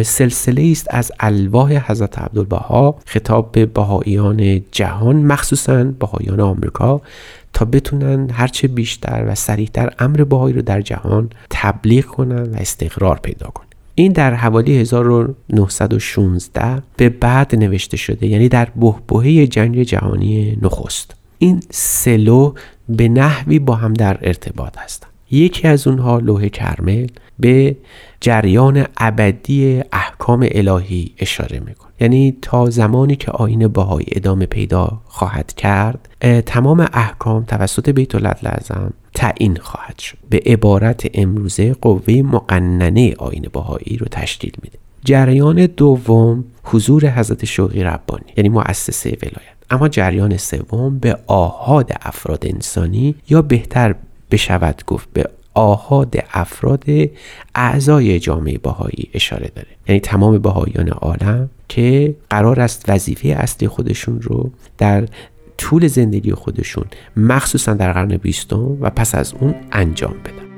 سلسله 0.03 0.69
است 0.73 0.87
از 0.91 1.13
الواح 1.21 1.91
حضرت 1.91 2.19
عبدالبها 2.19 2.99
خطاب 3.07 3.53
به 3.53 3.67
بهاییان 3.67 4.61
جهان 4.73 5.17
مخصوصا 5.17 5.85
بهاییان 5.85 6.41
آمریکا 6.41 7.01
تا 7.53 7.65
بتونن 7.65 8.31
هرچه 8.31 8.69
بیشتر 8.69 9.25
و 9.29 9.35
سریعتر 9.35 9.93
امر 9.99 10.25
بهایی 10.25 10.55
رو 10.55 10.63
در 10.63 10.81
جهان 10.81 11.31
تبلیغ 11.51 12.05
کنن 12.05 12.43
و 12.43 12.57
استقرار 12.57 13.21
پیدا 13.23 13.47
کنن. 13.47 13.67
این 13.95 14.13
در 14.13 14.35
حوالی 14.35 14.79
1916 14.79 16.83
به 16.97 17.09
بعد 17.09 17.57
نوشته 17.57 17.97
شده 17.97 18.27
یعنی 18.27 18.49
در 18.49 18.69
بهبهه 18.77 19.47
جنگ 19.47 19.83
جهانی 19.83 20.59
نخست. 20.63 21.15
این 21.39 21.63
سلو 21.71 22.53
به 22.89 23.09
نحوی 23.09 23.59
با 23.59 23.75
هم 23.75 23.95
در 23.95 24.19
ارتباط 24.23 24.79
هستند 24.79 25.08
یکی 25.31 25.69
از 25.69 25.87
اونها 25.87 26.19
لوح 26.19 26.49
کرمل 26.49 27.07
به 27.39 27.77
جریان 28.21 28.87
ابدی 28.97 29.83
احکام 29.93 30.49
الهی 30.51 31.13
اشاره 31.19 31.61
می‌کنه. 31.61 31.89
یعنی 32.01 32.37
تا 32.43 32.71
زمانی 32.71 33.17
که 33.17 33.31
آین 33.31 33.69
باهایی 33.69 34.07
ادامه 34.13 34.47
پیدا 34.47 35.01
خواهد 35.07 35.53
کرد 35.57 36.09
تمام 36.47 36.89
احکام 36.93 37.45
توسط 37.45 37.89
بیت 37.89 38.15
لازم 38.15 38.93
تعیین 39.15 39.57
خواهد 39.57 39.99
شد. 39.99 40.19
به 40.31 40.41
عبارت 40.47 41.11
امروزه 41.15 41.75
قوه 41.75 42.15
مقننه 42.15 43.15
آین 43.19 43.47
باهایی 43.53 43.97
رو 43.97 44.07
تشکیل 44.11 44.53
میده. 44.63 44.79
جریان 45.05 45.67
دوم 45.67 46.45
حضور 46.65 47.07
حضرت 47.07 47.45
شوقی 47.45 47.83
ربانی 47.83 48.33
یعنی 48.37 48.49
مؤسسه 48.49 49.11
ولایت. 49.23 49.59
اما 49.71 49.89
جریان 49.89 50.37
سوم 50.37 50.99
به 50.99 51.19
آهاد 51.27 51.93
افراد 52.03 52.47
انسانی 52.47 53.15
یا 53.29 53.43
بهتر 53.43 53.95
بشود 54.31 54.83
گفت 54.87 55.09
به 55.13 55.31
آهاد 55.55 56.15
افراد 56.33 56.85
اعضای 57.55 58.21
جامعه 58.21 58.59
باهایی 58.59 59.11
اشاره 59.15 59.51
داره. 59.55 59.69
یعنی 59.89 60.01
تمام 60.01 60.39
باهایان 60.39 60.89
عالم 60.89 61.51
که 61.69 62.15
قرار 62.31 62.61
است 62.61 62.85
وظیفه 62.89 63.29
اصلی 63.29 63.69
خودشون 63.69 64.21
رو 64.21 64.51
در 64.79 65.09
طول 65.59 65.87
زندگی 65.87 66.33
خودشون 66.33 66.85
مخصوصا 67.17 67.75
در 67.75 67.93
قرن 67.93 68.17
بیستم 68.17 68.77
و 68.81 68.91
پس 68.91 69.15
از 69.15 69.35
اون 69.41 69.55
انجام 69.73 70.15
بدن. 70.25 70.49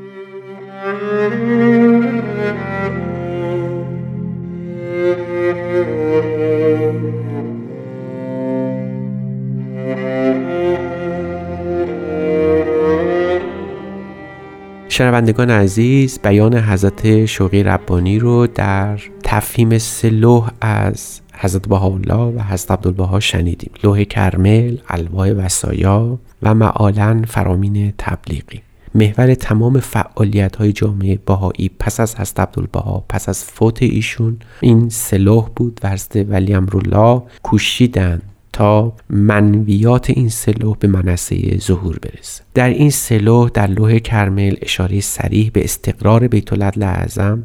شنوندگان 14.92 15.50
عزیز 15.50 16.18
بیان 16.22 16.54
حضرت 16.54 17.26
شوقی 17.26 17.62
ربانی 17.62 18.18
رو 18.18 18.46
در 18.46 19.00
تفهیم 19.22 19.78
سلوح 19.78 20.50
از 20.60 21.20
حضرت 21.34 21.68
بهاءالله 21.68 22.14
و 22.14 22.42
حضرت 22.42 22.70
عبدالبها 22.70 23.20
شنیدیم. 23.20 23.70
لوح 23.84 24.04
کرمل 24.04 24.76
الواح 24.88 25.30
وسایا 25.30 26.18
و 26.42 26.54
معالا 26.54 27.22
فرامین 27.28 27.94
تبلیغی. 27.98 28.60
محور 28.94 29.34
تمام 29.34 29.80
فعالیت 29.80 30.56
های 30.56 30.72
جامعه 30.72 31.18
باهایی 31.26 31.70
پس 31.78 32.00
از 32.00 32.16
حضرت 32.16 32.40
عبدالبها 32.40 33.04
پس 33.08 33.28
از 33.28 33.44
فوت 33.44 33.82
ایشون 33.82 34.38
این 34.60 34.88
سلوح 34.88 35.48
بود. 35.56 35.80
و 35.82 35.90
حضرت 35.90 36.26
ولی 36.28 36.54
امرالله 36.54 37.22
کوشیدند 37.42 38.22
تا 38.52 38.92
منویات 39.10 40.10
این 40.10 40.28
سلوح 40.28 40.76
به 40.80 40.88
منصه 40.88 41.58
ظهور 41.58 41.98
برسه. 41.98 42.42
در 42.54 42.68
این 42.68 42.90
سلوح 42.90 43.50
در 43.54 43.66
لوح 43.66 43.98
کرمل 43.98 44.56
اشاره 44.62 45.00
سریح 45.00 45.50
به 45.52 45.64
استقرار 45.64 46.28
بیت 46.28 46.52
اعظم 46.82 47.44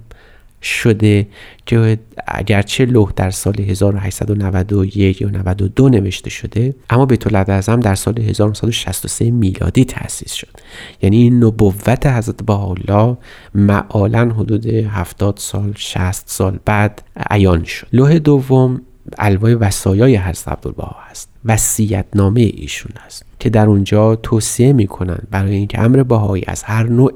شده 0.62 1.28
که 1.66 2.00
اگرچه 2.28 2.86
لوح 2.86 3.12
در 3.16 3.30
سال 3.30 3.62
1891 3.62 5.22
یا 5.22 5.30
92 5.30 5.90
نوشته 5.90 6.30
شده 6.30 6.76
اما 6.90 7.06
بیت 7.06 7.34
اعظم 7.34 7.80
در 7.80 7.96
سال 7.96 8.20
1963 8.20 9.32
میلادی 9.32 9.86
تأسیس 9.86 10.34
شد. 10.34 10.58
یعنی 11.02 11.18
این 11.18 11.44
نبوت 11.44 12.06
حضرت 12.06 12.44
بهاءالله 12.44 13.18
معالا 13.56 14.30
حدود 14.38 14.66
70 14.66 15.38
سال 15.38 15.74
60 15.78 16.24
سال 16.30 16.60
بعد 16.66 17.02
عیان 17.30 17.64
شد. 17.64 17.88
لوح 17.94 18.20
دوم 18.20 18.82
الوای 19.18 19.56
وسایای 19.56 20.18
حضرت 20.18 20.48
عبدالبها 20.48 20.96
هست. 21.10 21.30
وسیعت 21.46 22.06
نامه 22.16 22.42
ایشون 22.42 22.92
است 23.06 23.26
که 23.40 23.50
در 23.50 23.66
اونجا 23.66 24.16
توصیه 24.16 24.74
می‌کنن 24.74 25.20
برای 25.32 25.56
اینکه 25.56 25.82
امر 25.82 26.04
بهایی 26.04 26.44
از 26.48 26.64
هر 26.64 26.84
نوع 26.84 27.14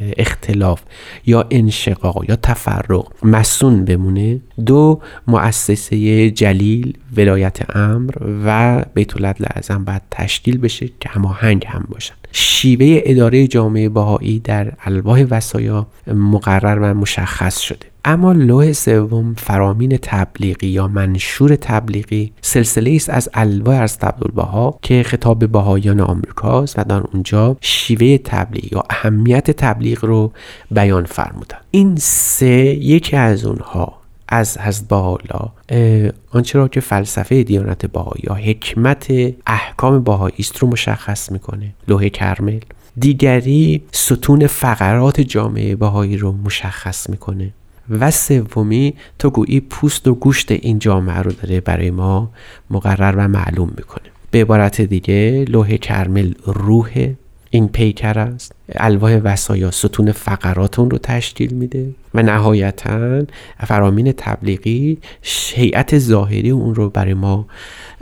اختلاف 0.00 0.82
یا 1.26 1.46
انشقاق 1.50 2.24
یا 2.28 2.36
تفرق 2.36 3.06
مسون 3.22 3.84
بمونه. 3.84 4.40
دو 4.66 5.00
مؤسسه 5.26 6.30
جلیل 6.30 6.98
ولایت 7.16 7.76
امر 7.76 8.14
و 8.44 8.84
بیت 8.94 9.20
لازم 9.20 9.84
باید 9.84 10.02
تشکیل 10.10 10.58
بشه 10.58 10.88
که 11.00 11.08
هماهنگ 11.08 11.64
هم 11.66 11.86
باشن. 11.88 12.14
شیوه 12.32 13.00
اداره 13.04 13.46
جامعه 13.46 13.88
بهایی 13.88 14.38
در 14.38 14.72
الواح 14.84 15.24
وسایا 15.30 15.86
مقرر 16.06 16.78
و 16.78 16.94
مشخص 16.94 17.58
شده. 17.58 17.89
اما 18.04 18.32
لوح 18.32 18.72
سوم 18.72 19.34
فرامین 19.34 19.98
تبلیغی 20.02 20.66
یا 20.66 20.88
منشور 20.88 21.56
تبلیغی 21.56 22.32
سلسله 22.42 22.92
است 22.94 23.10
از 23.10 23.28
الواح 23.34 23.80
از 23.80 23.98
عبدالبها 24.02 24.78
که 24.82 25.02
خطاب 25.02 25.46
بهایان 25.46 26.00
آمریکاست 26.00 26.78
و 26.78 26.84
در 26.84 27.00
اونجا 27.12 27.56
شیوه 27.60 28.18
تبلیغ 28.18 28.72
یا 28.72 28.82
اهمیت 28.90 29.50
تبلیغ 29.50 30.04
رو 30.04 30.32
بیان 30.70 31.04
فرمودن. 31.04 31.58
این 31.70 31.96
سه 31.96 32.46
یکی 32.66 33.16
از 33.16 33.44
اونها 33.44 34.00
از 34.28 34.58
حضرت 34.58 34.88
بهاءالله 34.88 36.12
آنچه 36.30 36.58
را 36.58 36.68
که 36.68 36.80
فلسفه 36.80 37.42
دیانت 37.42 37.86
بهایی 37.86 38.22
یا 38.24 38.34
حکمت 38.34 39.12
احکام 39.46 40.02
بهایی 40.02 40.34
است 40.38 40.58
رو 40.58 40.68
مشخص 40.68 41.32
می‌کنه 41.32 41.74
لوح 41.88 42.08
کرمل. 42.08 42.60
دیگری 42.98 43.82
ستون 43.92 44.46
فقرات 44.46 45.20
جامعه 45.20 45.76
بهایی 45.76 46.16
رو 46.16 46.32
مشخص 46.32 47.10
می‌کنه. 47.10 47.50
و 47.90 48.10
سومی 48.10 48.94
تو 49.18 49.30
گویی 49.30 49.60
پوست 49.60 50.08
و 50.08 50.14
گوشت 50.14 50.52
این 50.52 50.78
جامعه 50.78 51.18
رو 51.18 51.32
داره 51.32 51.60
برای 51.60 51.90
ما 51.90 52.30
مقرر 52.70 53.14
و 53.16 53.28
معلوم 53.28 53.72
می‌کنه. 53.76 54.10
به 54.30 54.40
عبارت 54.40 54.80
دیگه 54.80 55.44
لوح 55.48 55.76
کرمل 55.76 56.32
روح 56.44 57.14
این 57.50 57.68
پیکر 57.68 58.18
است. 58.18 58.52
الواح 58.74 59.16
وسایا 59.24 59.70
ستون 59.70 60.12
فقراتون 60.12 60.90
رو 60.90 60.98
تشکیل 60.98 61.54
میده 61.54 61.90
و 62.14 62.22
نهایتا 62.22 63.22
فرامین 63.66 64.12
تبلیغی 64.12 64.98
هیئت 65.54 65.98
ظاهری 65.98 66.50
اون 66.50 66.74
رو 66.74 66.90
برای 66.90 67.14
ما 67.14 67.46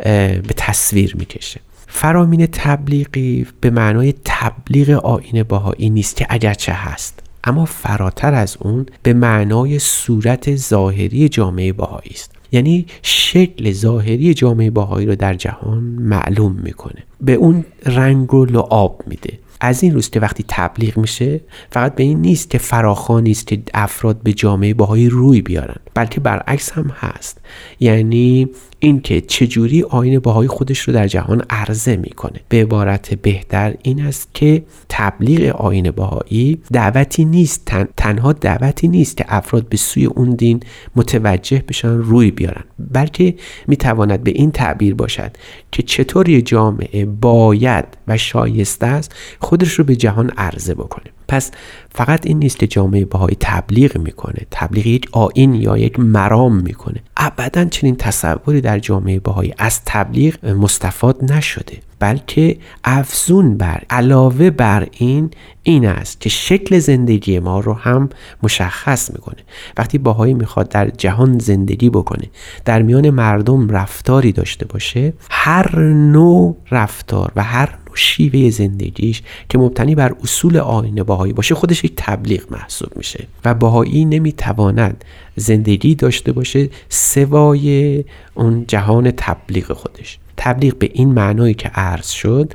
به 0.05 0.55
تصویر 0.57 1.17
می‌کشه. 1.17 1.61
فرامین 1.87 2.47
تبلیغی 2.47 3.47
به 3.61 3.71
معنای 3.71 4.15
تبلیغ 4.25 4.91
آین 4.91 5.43
باهایی 5.43 5.91
نیست 5.91 6.17
که 6.17 6.27
اگرچه 6.29 6.73
هست. 6.73 7.23
اما 7.45 7.65
فراتر 7.65 8.35
از 8.35 8.57
اون 8.61 8.87
به 9.03 9.13
معنای 9.13 9.79
صورت 9.79 10.57
ظاهری 10.57 11.29
جامعه 11.29 11.73
باهایی 11.73 12.11
است. 12.11 12.31
یعنی 12.53 12.87
شکل 13.03 13.73
ظاهری 13.73 14.35
جامعه 14.35 14.71
باهایی 14.71 15.07
رو 15.07 15.17
در 15.17 15.35
جهان 15.35 15.83
معلوم 15.83 16.53
می‌کنه. 16.53 17.05
به 17.21 17.33
اون 17.33 17.65
رنگ 17.87 18.35
و 18.35 18.45
لعاب 18.45 19.03
میده. 19.07 19.39
از 19.61 19.83
این 19.83 19.95
روز 19.95 20.11
که 20.11 20.21
وقتی 20.21 20.45
تبلیغ 20.49 20.99
میشه 20.99 21.41
فقط 21.71 21.95
به 21.95 22.03
این 22.03 22.21
نیست 22.21 22.51
که 22.51 22.59
فراخانی 22.59 23.31
است 23.31 23.47
که 23.47 23.63
افراد 23.75 24.23
به 24.23 24.33
جامعه 24.33 24.75
باهایی 24.75 25.09
روی 25.09 25.43
بیارن 25.43 25.77
بلکه 25.95 26.21
برعکس 26.21 26.73
هم 26.73 26.93
هست. 26.97 27.41
یعنی 27.81 28.49
اینکه 28.81 29.21
چجوری 29.21 29.83
آین 29.83 30.19
باهایی 30.19 30.49
خودش 30.49 30.81
رو 30.81 30.95
در 30.95 31.07
جهان 31.07 31.43
عرضه 31.51 31.97
می‌کنه. 31.97 32.41
به 32.49 32.63
عبارت 32.63 33.15
بهتر 33.15 33.75
این 33.83 34.01
است 34.01 34.29
که 34.35 34.65
تبلیغ 34.89 35.57
آین 35.57 35.91
باهایی 35.91 36.61
دعوتی 36.73 37.25
نیست 37.25 37.73
تنها 37.97 38.33
دعوتی 38.33 38.89
نیست 38.89 39.17
که 39.17 39.25
افراد 39.29 39.69
به 39.69 39.77
سوی 39.77 40.05
اون 40.05 40.31
دین 40.31 40.61
متوجه 40.97 41.65
بشن 41.69 41.89
روی 41.89 42.31
بیارن. 42.31 42.65
بلکه 42.79 43.35
می‌تواند 43.67 44.25
به 44.25 44.31
این 44.31 44.51
تعبیر 44.51 44.95
باشد 44.95 45.31
که 45.73 45.83
چطور 45.83 46.41
جامعه 46.41 47.05
باید 47.05 47.85
و 48.09 48.17
شایسته 48.17 48.87
است 48.87 49.15
خودش 49.49 49.73
رو 49.73 49.85
به 49.85 49.97
جهان 49.97 50.31
عرضه 50.31 50.75
بکنه 50.75 51.05
پس 51.29 51.51
فقط 51.95 52.27
این 52.27 52.39
نیست 52.39 52.59
که 52.59 52.67
جامعه 52.67 53.05
بهایی 53.05 53.37
تبلیغ 53.41 53.99
می‌کنه 53.99 54.47
تبلیغ 54.51 54.87
یک 54.87 55.09
آین 55.13 55.55
یا 55.55 55.79
یک 55.79 56.01
مرام 56.01 56.57
می‌کنه. 56.57 57.03
ابدا 57.17 57.65
چنین 57.65 57.97
تصوری 57.97 58.61
در 58.61 58.79
جامعه 58.79 59.21
بهایی 59.21 59.55
از 59.59 59.81
تبلیغ 59.85 60.47
مستفاد 60.47 61.33
نشده 61.33 61.79
بلکه 61.99 62.59
افزون 62.85 63.57
بر 63.57 63.83
علاوه 63.91 64.51
بر 64.51 64.87
این 64.93 65.31
این 65.63 65.87
است 65.87 66.21
که 66.21 66.29
شکل 66.29 66.79
زندگی 66.79 67.39
ما 67.39 67.61
رو 67.61 67.73
هم 67.73 68.09
مشخص 68.43 69.11
می‌کنه. 69.11 69.41
وقتی 69.77 69.99
باهایی 69.99 70.35
می‌خواد 70.35 70.69
در 70.69 70.89
جهان 70.89 71.39
زندگی 71.39 71.91
بکنه 71.91 72.31
در 72.65 72.83
میان 72.83 73.11
مردم 73.11 73.71
رفتاری 73.71 74.33
داشته 74.33 74.67
باشه 74.67 75.13
هر 75.31 75.79
نوع 75.93 76.57
رفتار 76.71 77.33
و 77.37 77.43
هر 77.43 77.75
شیوه 77.99 78.51
زندگیش 78.51 79.23
که 79.49 79.59
مبتنی 79.59 79.95
بر 79.95 80.15
اصول 80.23 80.57
آین 80.57 81.03
باهایی 81.03 81.33
باشه 81.33 81.55
خودش 81.55 81.85
یک 81.85 81.93
تبلیغ 81.97 82.53
محسوب 82.53 82.97
میشه 82.97 83.27
و 83.45 83.55
باهایی 83.55 84.05
نمی‌تواند 84.05 85.05
زندگی 85.37 85.95
داشته 85.95 86.33
باشه 86.33 86.69
سوای 86.89 88.05
اون 88.35 88.65
جهان 88.69 89.11
تبلیغ 89.11 89.73
خودش. 89.73 90.19
تبلیغ 90.37 90.75
به 90.75 90.91
این 90.93 91.09
معنایی 91.09 91.55
که 91.55 91.69
عرض 91.69 92.09
شد 92.09 92.53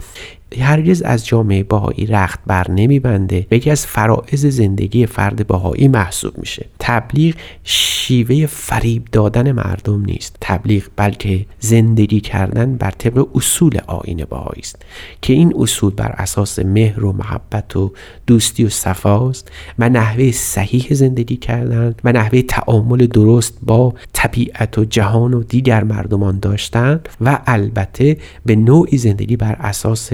هرگز 0.62 1.01
از 1.01 1.26
جامعه 1.26 1.64
باهایی 1.64 2.06
رخت 2.06 2.39
بر 2.47 2.72
نمیبنده 2.72 3.47
و 3.51 3.56
یکی 3.56 3.70
از 3.72 3.86
فرائض 3.86 4.45
زندگی 4.45 5.06
فرد 5.06 5.47
باهایی 5.47 5.88
محسوب 5.88 6.38
میشه. 6.38 6.66
تبلیغ 6.80 7.36
شیوه 7.64 8.45
فریب 8.45 9.08
دادن 9.12 9.51
مردم 9.51 10.06
نیست. 10.06 10.38
تبلیغ 10.41 10.84
بلکه 10.95 11.45
زندگی 11.60 12.20
کردن 12.20 12.76
بر 12.76 12.91
طبق 12.91 13.28
اصول 13.36 13.80
آین 13.88 14.26
باهایی 14.30 14.62
است 14.62 14.86
که 15.22 15.34
این 15.34 15.54
اصول 15.58 15.93
بر 15.93 16.16
اساس 16.18 16.60
مهر 16.60 17.06
و 17.06 17.12
محبت 17.12 17.76
و 17.76 17.93
دوستی 18.28 18.64
و 18.64 18.70
صفاست 18.70 19.51
و 19.80 19.89
نحوه 19.89 20.32
صحیح 20.32 20.88
زندگی 20.93 21.36
کردن 21.36 21.95
و 22.04 22.12
نحوه 22.12 22.41
تعامل 22.41 23.08
درست 23.08 23.58
با 23.62 23.93
طبیعت 24.14 24.78
و 24.78 24.86
جهان 24.86 25.34
و 25.34 25.43
دیگر 25.43 25.84
مردمان 25.84 26.39
داشتن 26.39 26.99
و 27.22 27.39
البته 27.45 28.18
به 28.45 28.56
نوعی 28.56 28.97
زندگی 28.97 29.38
بر 29.38 29.56
اساس 29.60 30.10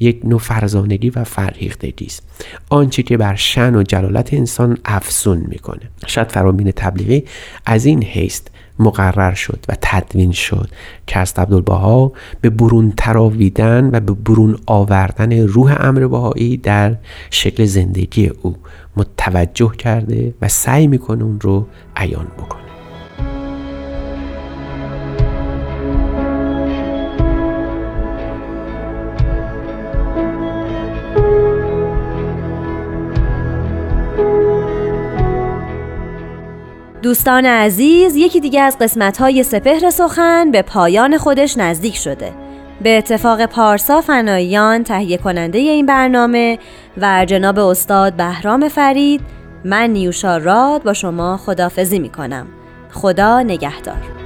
یک 0.00 0.20
نوع 0.24 0.38
فرزانگی 0.38 1.10
و 1.10 1.24
فرهیختگی 1.24 2.06
است. 2.06 2.22
آنچه 2.68 3.02
که 3.02 3.16
بر 3.16 3.34
شن 3.34 3.74
و 3.74 3.82
جلالت 3.82 4.34
انسان 4.34 4.78
افزون 4.84 5.44
می‌کنه. 5.48 5.90
شاید 6.06 6.28
فرامین 6.28 6.70
تبلیغی 6.70 7.24
از 7.66 7.84
این 7.84 8.04
حیث 8.04 8.40
مقرر 8.78 9.34
شد 9.34 9.64
و 9.68 9.76
تدوین 9.80 10.32
شد 10.32 10.68
که 11.06 11.18
از 11.18 11.34
عبدالبها 11.36 12.12
به 12.40 12.50
برون 12.50 12.92
تراویدن 12.96 13.90
و 13.92 14.00
به 14.00 14.12
برون 14.12 14.58
آوردن 14.66 15.38
روح 15.38 15.76
امر 15.80 16.06
بهایی 16.06 16.56
در 16.56 16.96
شکل 17.30 17.64
زندگی 17.64 18.30
او 18.42 18.56
متوجه 18.96 19.72
کرده 19.78 20.34
و 20.42 20.48
سعی 20.48 20.86
می‌کنه 20.86 21.24
اون 21.24 21.40
رو 21.40 21.66
عیان 21.96 22.26
بکنه. 22.38 22.61
دوستان 37.12 37.46
عزیز 37.46 38.16
یکی 38.16 38.40
دیگه 38.40 38.60
از 38.60 38.78
قسمت 38.78 39.18
های 39.18 39.42
سپهر 39.42 39.90
سخن 39.90 40.50
به 40.50 40.62
پایان 40.62 41.18
خودش 41.18 41.58
نزدیک 41.58 41.96
شده. 41.96 42.32
به 42.82 42.98
اتفاق 42.98 43.46
پارسا 43.46 44.00
فناییان 44.00 44.84
تهیه 44.84 45.16
کننده 45.16 45.58
این 45.58 45.86
برنامه 45.86 46.58
و 46.96 47.24
جناب 47.24 47.58
استاد 47.58 48.12
بهرام 48.12 48.68
فرید 48.68 49.20
من 49.64 49.90
نیوشا 49.90 50.36
راد 50.36 50.82
با 50.82 50.92
شما 50.92 51.36
خدافزی 51.36 51.98
می 51.98 52.08
کنم 52.08 52.46
خدا 52.90 53.42
نگهدار. 53.42 54.21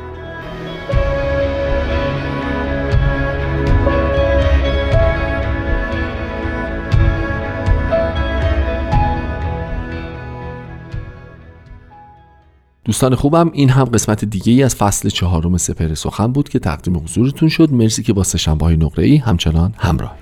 دوستان 12.87 13.15
خوبم 13.15 13.51
این 13.53 13.69
هم 13.69 13.85
قسمت 13.85 14.25
دیگه 14.25 14.53
ای 14.53 14.63
از 14.63 14.75
فصل 14.75 15.09
چهارم 15.09 15.57
سپر 15.57 15.95
سخن 15.95 16.33
بود 16.33 16.49
که 16.49 16.59
تقدیم 16.59 16.97
حضورتون 16.97 17.49
شد. 17.49 17.73
مرسی 17.73 18.03
که 18.03 18.13
با 18.13 18.23
سشنبه 18.23 18.65
های 18.65 18.77
نقره 18.77 19.05
ای 19.05 19.17
همچنان 19.17 19.75
همراه. 19.79 20.17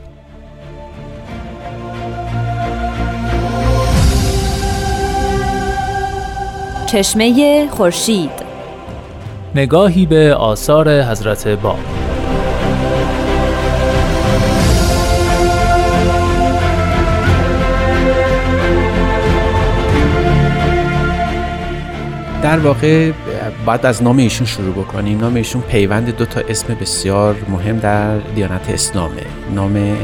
چشمه 6.86 7.68
خورشید. 7.70 8.30
نگاهی 9.54 10.06
به 10.06 10.34
آثار 10.34 11.02
حضرت 11.02 11.48
باب. 11.48 12.03
در 22.44 22.58
واقع 22.58 23.12
باید 23.66 23.86
از 23.86 24.02
نام 24.02 24.16
ایشون 24.16 24.46
شروع 24.46 24.72
بکنیم. 24.72 25.18
نام 25.18 25.34
ایشون 25.34 25.62
پیوند 25.62 26.16
دو 26.16 26.24
تا 26.24 26.40
اسم 26.48 26.74
بسیار 26.80 27.36
مهم 27.48 27.78
در 27.78 28.18
دیانت 28.18 28.70
اسلامه. 28.70 29.22
نام 29.54 29.96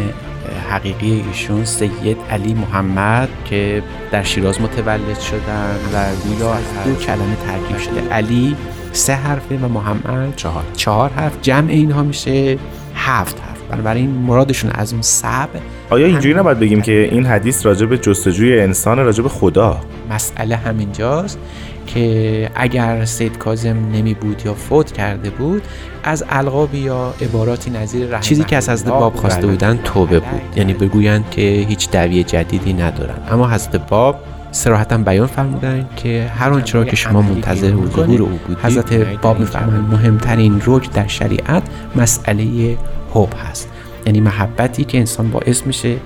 حقیقی 0.71 1.25
ایشون 1.29 1.65
سید 1.65 2.17
علی 2.31 2.55
محمد 2.55 3.29
که 3.45 3.83
در 4.11 4.23
شیراز 4.23 4.61
متولد 4.61 5.21
شدن 5.21 5.77
و 5.95 6.15
گویا 6.15 6.57
دو 6.85 6.95
کلمه 6.95 7.37
ترکیب 7.47 7.79
شده. 7.79 8.15
علی 8.15 8.57
سه 8.93 9.15
حرفه 9.15 9.57
و 9.57 9.69
محمد 9.69 10.37
چهار. 10.37 10.65
چهار 10.77 11.11
حرف. 11.11 11.33
جمع 11.43 11.71
اینها 11.71 12.03
میشه 12.03 12.59
هفت 12.95 13.41
حرف. 13.41 13.51
بنابراین 13.71 14.11
مرادشون 14.11 14.71
از 14.71 14.93
اون 14.93 15.03
سب 15.03 15.49
آیا 15.91 16.07
اینجوری 16.07 16.35
نباید 16.35 16.59
بگیم 16.59 16.83
که 16.83 17.09
این 17.13 17.27
حدیث 17.27 17.67
راجع 17.67 17.87
به 17.87 17.99
جستجوی 17.99 18.61
انسان 18.61 18.99
راجع 18.99 19.23
به 19.23 19.29
خدا؟ 19.29 19.81
مسئله 20.11 20.57
همینجاست. 20.57 21.39
که 21.95 22.51
اگر 22.55 23.05
سید 23.05 23.39
کازم 23.39 23.77
نمی 23.93 24.15
بود 24.15 24.43
یا 24.45 24.55
فوت 24.55 24.93
کرده 24.93 25.31
بود 25.31 25.63
از 26.03 26.25
القاب 26.29 26.75
یا 26.75 27.15
عباراتی 27.23 27.71
نظیر 27.71 28.19
چیزی 28.19 28.45
که 28.45 28.57
از 28.57 28.69
حضرت 28.69 28.89
باب 28.89 29.17
خواسته 29.17 29.47
بودن 29.47 29.79
توبه 29.85 30.21
بود. 30.21 30.41
یعنی 30.57 30.75
بگویند 30.75 31.31
که 31.31 31.41
هیچ 31.69 31.91
دوی 31.91 32.25
جدیدی 32.25 32.73
ندارن. 32.73 33.15
اما 33.31 33.51
حضرت 33.51 33.77
باب 33.89 34.17
سراحتا 34.53 34.99
بیان 34.99 35.27
فرمودن 35.27 35.89
که 35.97 36.31
هر 36.35 36.51
آنچه 36.51 36.79
را 36.79 36.85
که 36.85 36.97
شما 36.97 37.23
منتظر 37.23 37.71
ظهور 37.71 38.23
او 38.23 38.29
بودید 38.29 38.65
حضرت 38.65 38.95
باب 38.95 39.41
میفرمایند 39.41 39.93
مهمترین 39.93 40.63
رکن 40.67 40.93
در 40.93 41.07
شریعت 41.07 41.63
مسئله 41.97 42.77
حب 43.15 43.29
هست. 43.49 43.69
یعنی 44.07 44.21
محبتی 44.21 44.85
که 44.85 44.99
انسان 44.99 45.31
باعث 45.31 45.67
میشه 45.67 45.97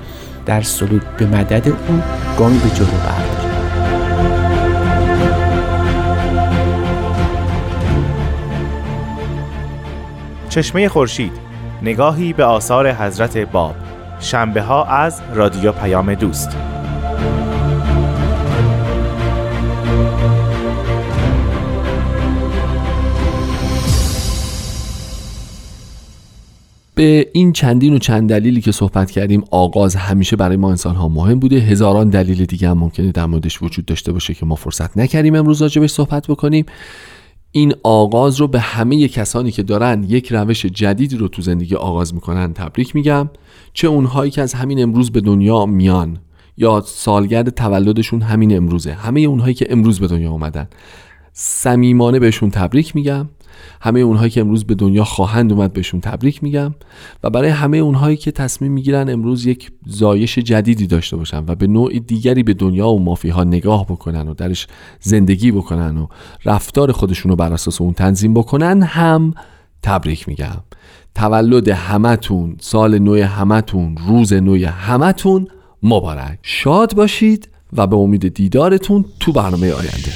در 0.46 0.62
سلوک 0.62 1.02
به 1.18 1.26
مدد 1.26 1.68
او 1.68 2.02
گام 2.38 2.58
به 2.58 2.70
جلو 2.70 2.86
برداره 2.86 3.43
چشمه 10.54 10.88
خورشید 10.88 11.32
نگاهی 11.82 12.32
به 12.32 12.44
آثار 12.44 12.92
حضرت 12.92 13.38
باب. 13.38 13.74
شنبه 14.20 14.62
ها 14.62 14.84
از 14.84 15.22
رادیو 15.34 15.72
پیام 15.72 16.14
دوست. 16.14 16.48
به 26.94 27.30
این 27.32 27.52
چندین 27.52 27.94
و 27.94 27.98
چند 27.98 28.28
دلیلی 28.28 28.60
که 28.60 28.72
صحبت 28.72 29.10
کردیم 29.10 29.44
آغاز 29.50 29.96
همیشه 29.96 30.36
برای 30.36 30.56
ما 30.56 30.70
انسان 30.70 30.96
ها 30.96 31.08
مهم 31.08 31.38
بوده. 31.38 31.56
هزاران 31.56 32.10
دلیل 32.10 32.44
دیگه 32.44 32.68
هم 32.68 32.78
ممکنه 32.78 33.12
در 33.12 33.26
موردش 33.26 33.62
وجود 33.62 33.84
داشته 33.84 34.12
باشه 34.12 34.34
که 34.34 34.46
ما 34.46 34.54
فرصت 34.54 34.96
نکردیم 34.96 35.34
امروز 35.34 35.62
راجبش 35.62 35.90
صحبت 35.90 36.26
بکنیم. 36.26 36.66
این 37.56 37.74
آغاز 37.82 38.40
رو 38.40 38.48
به 38.48 38.60
همه 38.60 39.08
کسانی 39.08 39.50
که 39.50 39.62
دارن 39.62 40.04
یک 40.08 40.32
روش 40.32 40.66
جدیدی 40.66 41.16
رو 41.16 41.28
تو 41.28 41.42
زندگی 41.42 41.74
آغاز 41.74 42.14
می‌کنن 42.14 42.52
تبریک 42.52 42.96
میگم 42.96 43.30
چه 43.72 43.88
اونهایی 43.88 44.30
که 44.30 44.42
از 44.42 44.54
همین 44.54 44.82
امروز 44.82 45.10
به 45.10 45.20
دنیا 45.20 45.66
میان 45.66 46.18
یا 46.56 46.82
سالگرد 46.86 47.50
تولدشون 47.50 48.22
همین 48.22 48.56
امروزه. 48.56 48.92
همه 48.92 49.20
اونهایی 49.20 49.54
که 49.54 49.66
امروز 49.70 50.00
به 50.00 50.06
دنیا 50.06 50.30
اومدن. 50.30 50.68
صمیمانه 51.32 52.18
بهشون 52.18 52.50
تبریک 52.50 52.96
میگم. 52.96 53.28
همه 53.80 54.00
اونهایی 54.00 54.30
که 54.30 54.40
امروز 54.40 54.64
به 54.64 54.74
دنیا 54.74 55.04
خواهند 55.04 55.52
اومد 55.52 55.72
بهشون 55.72 56.00
تبریک 56.00 56.42
میگم 56.42 56.74
و 57.22 57.30
برای 57.30 57.50
همه 57.50 57.76
اونهایی 57.76 58.16
که 58.16 58.30
تصمیم 58.30 58.72
می‌گیرن 58.72 59.10
امروز 59.10 59.46
یک 59.46 59.72
زایش 59.86 60.38
جدیدی 60.38 60.86
داشته 60.86 61.16
باشن 61.16 61.44
و 61.46 61.54
به 61.54 61.66
نوع 61.66 61.98
دیگری 61.98 62.42
به 62.42 62.54
دنیا 62.54 62.88
و 62.88 63.02
مافیها 63.02 63.44
نگاه 63.44 63.86
بکنن 63.86 64.28
و 64.28 64.34
درش 64.34 64.66
زندگی 65.00 65.52
بکنن 65.52 65.96
و 65.96 66.06
رفتار 66.44 66.92
خودشون 66.92 67.30
رو 67.30 67.36
بر 67.36 67.52
اساس 67.52 67.80
اون 67.80 67.92
تنظیم 67.92 68.34
بکنن 68.34 68.82
هم 68.82 69.34
تبریک 69.82 70.28
میگم. 70.28 70.62
تولد 71.14 71.68
همتون 71.68 72.56
سال 72.60 72.98
نو 72.98 73.22
همتون 73.22 73.96
روز 74.06 74.32
نو 74.32 74.66
همتون 74.66 75.48
مبارک. 75.82 76.38
شاد 76.42 76.94
باشید 76.94 77.48
و 77.72 77.86
به 77.86 77.96
امید 77.96 78.34
دیدارتون 78.34 79.04
تو 79.20 79.32
برنامه 79.32 79.72
آینده. 79.72 80.12